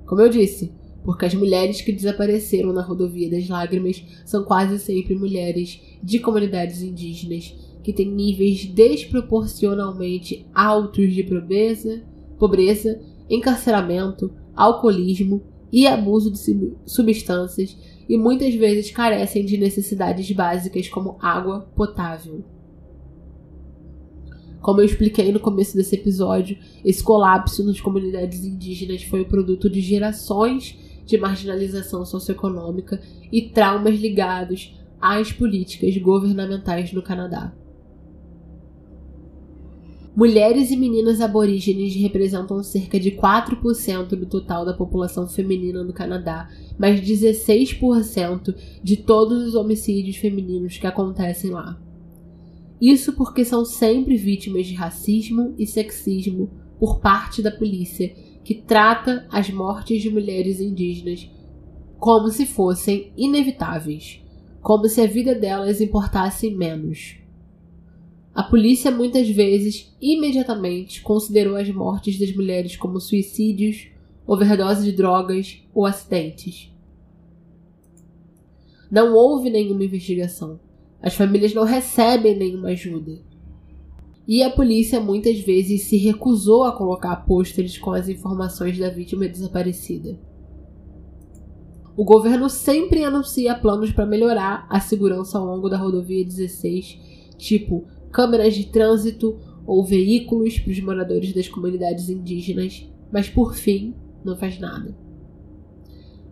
Como 0.07 0.20
eu 0.20 0.28
disse, 0.28 0.72
porque 1.04 1.24
as 1.24 1.34
mulheres 1.34 1.80
que 1.80 1.92
desapareceram 1.92 2.72
na 2.72 2.82
rodovia 2.82 3.30
das 3.30 3.48
lágrimas 3.48 4.04
são 4.24 4.44
quase 4.44 4.78
sempre 4.78 5.14
mulheres 5.14 5.80
de 6.02 6.18
comunidades 6.18 6.82
indígenas 6.82 7.54
que 7.82 7.92
têm 7.92 8.11
níveis 8.11 8.64
desproporcionalmente 8.66 10.46
altos 10.52 11.14
de 11.14 11.22
pobreza, 11.22 12.02
pobreza, 12.38 13.00
encarceramento, 13.30 14.32
alcoolismo 14.54 15.42
e 15.72 15.86
abuso 15.86 16.32
de 16.32 16.72
substâncias 16.84 17.76
e 18.09 18.16
muitas 18.16 18.54
vezes 18.54 18.90
carecem 18.90 19.44
de 19.44 19.59
necessidades 19.59 20.30
básicas 20.32 20.88
como 20.88 21.16
água 21.20 21.68
potável. 21.76 22.44
Como 24.67 24.81
eu 24.81 24.85
expliquei 24.85 25.31
no 25.31 25.39
começo 25.39 25.77
desse 25.77 25.95
episódio, 25.95 26.59
esse 26.85 27.01
colapso 27.01 27.64
nas 27.64 27.81
comunidades 27.81 28.45
indígenas 28.45 29.05
foi 29.05 29.21
o 29.21 29.25
produto 29.25 29.71
de 29.71 29.81
gerações 29.81 30.77
de 31.07 31.17
marginalização 31.17 32.05
socioeconômica 32.05 33.01
e 33.31 33.43
traumas 33.43 33.97
ligados 33.97 34.77
às 35.01 35.31
políticas 35.31 35.97
governamentais 35.99 36.93
no 36.93 37.01
Canadá. 37.01 37.55
Mulheres 40.17 40.73
e 40.73 40.77
meninas 40.77 41.21
aborígenes 41.21 41.95
representam 41.95 42.61
cerca 42.64 42.99
de 42.99 43.12
4% 43.12 44.17
do 44.17 44.27
total 44.27 44.64
da 44.64 44.75
população 44.75 45.29
feminina 45.29 45.85
no 45.85 45.93
Canadá, 45.93 46.51
mas 46.77 47.01
16% 47.01 48.53
de 48.83 48.97
todos 48.97 49.47
os 49.47 49.55
homicídios 49.55 50.17
femininos 50.17 50.77
que 50.77 50.89
acontecem 50.89 51.53
lá. 51.53 51.86
Isso 52.81 53.14
porque 53.14 53.45
são 53.45 53.64
sempre 53.64 54.16
vítimas 54.16 54.66
de 54.66 54.74
racismo 54.74 55.55
e 55.59 55.66
sexismo 55.66 56.51
por 56.79 57.01
parte 57.01 57.43
da 57.43 57.51
polícia, 57.51 58.14
que 58.45 58.55
trata 58.55 59.27
as 59.31 59.51
mortes 59.51 60.03
de 60.03 60.11
mulheres 60.11 60.61
indígenas 60.61 61.31
como 61.99 62.29
se 62.29 62.45
fossem 62.45 63.12
inevitáveis, 63.16 64.22
como 64.61 64.89
se 64.89 65.01
a 65.01 65.07
vida 65.07 65.35
delas 65.35 65.81
importasse 65.81 66.51
menos. 66.51 67.16
A 68.35 68.43
polícia 68.43 68.91
muitas 68.91 69.29
vezes, 69.31 69.97
imediatamente, 70.01 71.01
considerou 71.01 71.57
as 71.57 71.70
mortes 71.70 72.18
das 72.18 72.35
mulheres 72.37 72.77
como 72.77 73.01
suicídios, 73.01 73.89
overdose 74.27 74.85
de 74.85 74.93
drogas 74.93 75.62
ou 75.74 75.87
acidentes. 75.87 76.70
Não 78.91 79.14
houve 79.14 79.49
nenhuma 79.49 79.85
investigação. 79.85 80.61
As 81.03 81.14
famílias 81.14 81.55
não 81.55 81.64
recebem 81.64 82.36
nenhuma 82.36 82.68
ajuda. 82.68 83.18
E 84.26 84.42
a 84.42 84.51
polícia 84.51 85.01
muitas 85.01 85.38
vezes 85.38 85.82
se 85.82 85.97
recusou 85.97 86.64
a 86.64 86.72
colocar 86.72 87.14
pôsteres 87.24 87.78
com 87.78 87.92
as 87.92 88.09
informações 88.09 88.76
da 88.76 88.90
vítima 88.90 89.28
desaparecida. 89.28 90.18
O 91.97 92.05
governo 92.05 92.51
sempre 92.51 93.05
anuncia 93.05 93.55
planos 93.55 93.92
para 93.92 94.05
melhorar 94.05 94.66
a 94.68 94.80
segurança 94.80 95.38
ao 95.38 95.47
longo 95.47 95.68
da 95.68 95.78
rodovia 95.78 96.24
16, 96.24 96.99
tipo 97.38 97.86
câmeras 98.11 98.55
de 98.55 98.66
trânsito 98.66 99.38
ou 99.66 99.84
veículos 99.84 100.59
para 100.59 100.72
os 100.72 100.80
moradores 100.80 101.32
das 101.32 101.49
comunidades 101.49 102.09
indígenas, 102.09 102.86
mas 103.12 103.28
por 103.28 103.55
fim 103.55 103.94
não 104.24 104.36
faz 104.36 104.59
nada. 104.59 104.97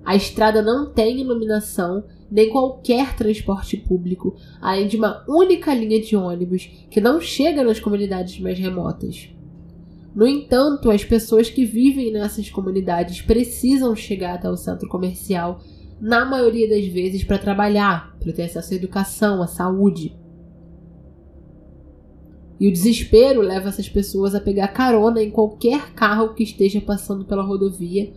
A 0.04 0.14
estrada 0.14 0.60
não 0.60 0.92
tem 0.92 1.20
iluminação 1.20 2.04
nem 2.34 2.50
qualquer 2.50 3.14
transporte 3.14 3.76
público, 3.76 4.34
além 4.60 4.88
de 4.88 4.96
uma 4.96 5.24
única 5.28 5.72
linha 5.72 6.00
de 6.00 6.16
ônibus 6.16 6.68
que 6.90 7.00
não 7.00 7.20
chega 7.20 7.62
nas 7.62 7.78
comunidades 7.78 8.40
mais 8.40 8.58
remotas. 8.58 9.30
No 10.12 10.26
entanto, 10.26 10.90
as 10.90 11.04
pessoas 11.04 11.48
que 11.48 11.64
vivem 11.64 12.12
nessas 12.12 12.50
comunidades 12.50 13.22
precisam 13.22 13.94
chegar 13.94 14.34
até 14.34 14.50
o 14.50 14.56
centro 14.56 14.88
comercial, 14.88 15.60
na 16.00 16.24
maioria 16.24 16.68
das 16.68 16.84
vezes, 16.86 17.22
para 17.22 17.38
trabalhar, 17.38 18.16
para 18.18 18.32
ter 18.32 18.42
acesso 18.42 18.74
à 18.74 18.76
educação, 18.76 19.40
à 19.40 19.46
saúde. 19.46 20.18
E 22.58 22.66
o 22.66 22.72
desespero 22.72 23.42
leva 23.42 23.68
essas 23.68 23.88
pessoas 23.88 24.34
a 24.34 24.40
pegar 24.40 24.68
carona 24.68 25.22
em 25.22 25.30
qualquer 25.30 25.92
carro 25.94 26.34
que 26.34 26.42
esteja 26.42 26.80
passando 26.80 27.24
pela 27.24 27.44
rodovia 27.44 28.12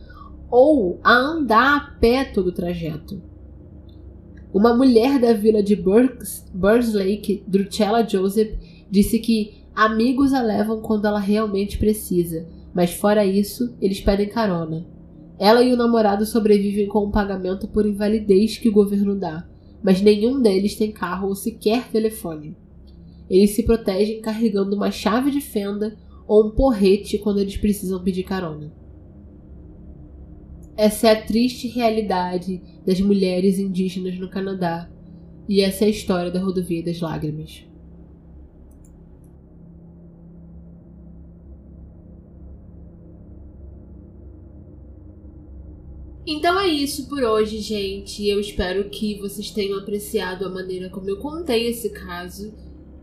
ou 0.49 0.99
a 1.03 1.13
andar 1.13 1.75
a 1.75 1.99
pé 1.99 2.25
todo 2.25 2.47
o 2.47 2.51
trajeto. 2.51 3.36
Uma 4.57 4.75
mulher 4.75 5.19
da 5.19 5.33
vila 5.33 5.61
de 5.61 5.75
Burns, 5.75 6.43
Burns 6.51 6.91
Lake, 6.91 7.45
Joseph, 8.09 8.57
disse 8.89 9.19
que 9.19 9.63
amigos 9.75 10.33
a 10.33 10.41
levam 10.41 10.81
quando 10.81 11.05
ela 11.05 11.19
realmente 11.19 11.77
precisa, 11.77 12.49
mas 12.73 12.91
fora 12.91 13.23
isso, 13.23 13.77
eles 13.79 14.01
pedem 14.01 14.27
carona. 14.27 14.83
Ela 15.37 15.61
e 15.61 15.71
o 15.71 15.77
namorado 15.77 16.25
sobrevivem 16.25 16.87
com 16.87 17.05
um 17.05 17.11
pagamento 17.11 17.67
por 17.67 17.85
invalidez 17.85 18.57
que 18.57 18.67
o 18.67 18.71
governo 18.71 19.13
dá, 19.13 19.47
mas 19.83 20.01
nenhum 20.01 20.41
deles 20.41 20.73
tem 20.73 20.91
carro 20.91 21.27
ou 21.27 21.35
sequer 21.35 21.89
telefone. 21.89 22.57
Eles 23.29 23.51
se 23.51 23.61
protegem 23.61 24.21
carregando 24.21 24.75
uma 24.75 24.89
chave 24.89 25.29
de 25.29 25.39
fenda 25.39 25.95
ou 26.27 26.47
um 26.47 26.49
porrete 26.49 27.19
quando 27.19 27.41
eles 27.41 27.57
precisam 27.57 28.03
pedir 28.03 28.23
carona. 28.23 28.73
Essa 30.75 31.09
é 31.09 31.11
a 31.11 31.21
triste 31.21 31.67
realidade 31.67 32.59
das 32.87 33.01
mulheres 33.01 33.59
indígenas 33.59 34.17
no 34.17 34.29
Canadá, 34.29 34.89
e 35.49 35.59
essa 35.59 35.83
é 35.83 35.87
a 35.87 35.91
história 35.91 36.31
da 36.31 36.39
Rodovia 36.39 36.81
das 36.81 37.01
Lágrimas. 37.01 37.65
Então 46.25 46.59
é 46.59 46.67
isso 46.67 47.07
por 47.09 47.23
hoje, 47.23 47.59
gente. 47.59 48.25
Eu 48.25 48.39
espero 48.39 48.89
que 48.89 49.15
vocês 49.15 49.51
tenham 49.51 49.79
apreciado 49.79 50.45
a 50.45 50.49
maneira 50.49 50.89
como 50.89 51.09
eu 51.09 51.17
contei 51.17 51.67
esse 51.67 51.89
caso 51.89 52.53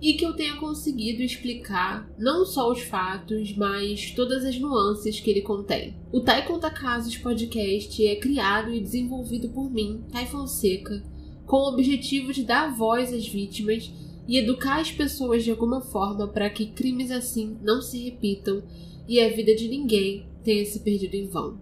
e 0.04 0.12
que 0.12 0.26
eu 0.26 0.34
tenha 0.34 0.56
conseguido 0.56 1.22
explicar 1.22 2.06
não 2.18 2.44
só 2.44 2.70
os 2.70 2.82
fatos, 2.82 3.56
mas 3.56 4.10
todas 4.10 4.44
as 4.44 4.58
nuances 4.58 5.18
que 5.18 5.30
ele 5.30 5.40
contém. 5.40 5.96
O 6.12 6.20
Tai 6.20 6.46
Conta 6.46 6.70
Casos 6.70 7.16
podcast 7.16 8.06
é 8.06 8.14
criado 8.16 8.70
e 8.70 8.82
desenvolvido 8.82 9.48
por 9.48 9.70
mim, 9.70 10.04
Tai 10.12 10.26
Fonseca, 10.26 11.02
com 11.46 11.56
o 11.56 11.68
objetivo 11.70 12.34
de 12.34 12.42
dar 12.42 12.76
voz 12.76 13.14
às 13.14 13.26
vítimas 13.26 13.90
e 14.28 14.36
educar 14.36 14.78
as 14.78 14.92
pessoas 14.92 15.42
de 15.42 15.50
alguma 15.50 15.80
forma 15.80 16.28
para 16.28 16.50
que 16.50 16.66
crimes 16.66 17.10
assim 17.10 17.56
não 17.62 17.80
se 17.80 18.04
repitam 18.04 18.62
e 19.08 19.18
a 19.18 19.30
vida 19.30 19.54
de 19.54 19.68
ninguém 19.68 20.26
tenha 20.42 20.66
se 20.66 20.80
perdido 20.80 21.14
em 21.14 21.28
vão. 21.28 21.58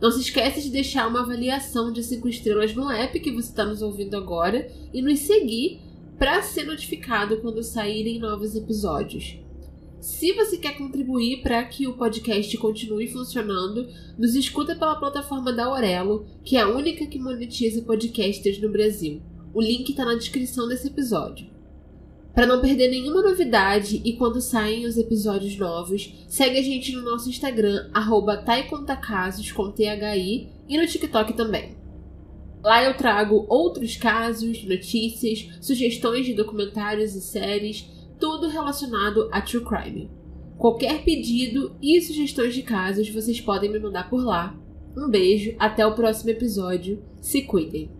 Não 0.00 0.12
se 0.12 0.20
esqueça 0.20 0.60
de 0.60 0.70
deixar 0.70 1.08
uma 1.08 1.22
avaliação 1.22 1.92
de 1.92 2.04
5 2.04 2.28
estrelas 2.28 2.72
no 2.72 2.88
app 2.88 3.18
que 3.18 3.32
você 3.32 3.48
está 3.50 3.64
nos 3.64 3.82
ouvindo 3.82 4.16
agora 4.16 4.70
e 4.94 5.02
nos 5.02 5.18
seguir 5.18 5.89
para 6.20 6.42
ser 6.42 6.64
notificado 6.66 7.38
quando 7.38 7.62
saírem 7.62 8.18
novos 8.18 8.54
episódios. 8.54 9.38
Se 10.02 10.34
você 10.34 10.58
quer 10.58 10.76
contribuir 10.76 11.40
para 11.42 11.64
que 11.64 11.86
o 11.86 11.94
podcast 11.94 12.54
continue 12.58 13.08
funcionando, 13.08 13.88
nos 14.18 14.34
escuta 14.34 14.76
pela 14.76 14.96
plataforma 14.96 15.50
da 15.50 15.64
Aurelo, 15.64 16.26
que 16.44 16.58
é 16.58 16.60
a 16.60 16.68
única 16.68 17.06
que 17.06 17.18
monetiza 17.18 17.80
podcasters 17.80 18.60
no 18.60 18.68
Brasil. 18.68 19.22
O 19.54 19.62
link 19.62 19.88
está 19.88 20.04
na 20.04 20.14
descrição 20.14 20.68
desse 20.68 20.88
episódio. 20.88 21.46
Para 22.34 22.46
não 22.46 22.60
perder 22.60 22.90
nenhuma 22.90 23.22
novidade 23.22 24.02
e 24.04 24.12
quando 24.12 24.42
saem 24.42 24.84
os 24.84 24.98
episódios 24.98 25.56
novos, 25.56 26.12
segue 26.28 26.58
a 26.58 26.62
gente 26.62 26.92
no 26.92 27.00
nosso 27.00 27.30
Instagram, 27.30 27.88
arroba 27.94 28.44
com 28.68 28.84
THI, 28.84 30.50
e 30.68 30.76
no 30.76 30.86
TikTok 30.86 31.32
também. 31.32 31.79
Lá 32.62 32.84
eu 32.84 32.94
trago 32.94 33.46
outros 33.48 33.96
casos, 33.96 34.64
notícias, 34.64 35.48
sugestões 35.60 36.26
de 36.26 36.34
documentários 36.34 37.14
e 37.14 37.20
séries, 37.20 37.88
tudo 38.18 38.48
relacionado 38.48 39.28
a 39.32 39.40
true 39.40 39.64
crime. 39.64 40.10
Qualquer 40.58 41.02
pedido 41.02 41.74
e 41.80 42.00
sugestões 42.02 42.54
de 42.54 42.62
casos 42.62 43.08
vocês 43.08 43.40
podem 43.40 43.70
me 43.70 43.78
mandar 43.78 44.10
por 44.10 44.22
lá. 44.22 44.54
Um 44.96 45.08
beijo, 45.08 45.54
até 45.58 45.86
o 45.86 45.94
próximo 45.94 46.30
episódio. 46.30 47.02
Se 47.22 47.42
cuidem! 47.42 47.99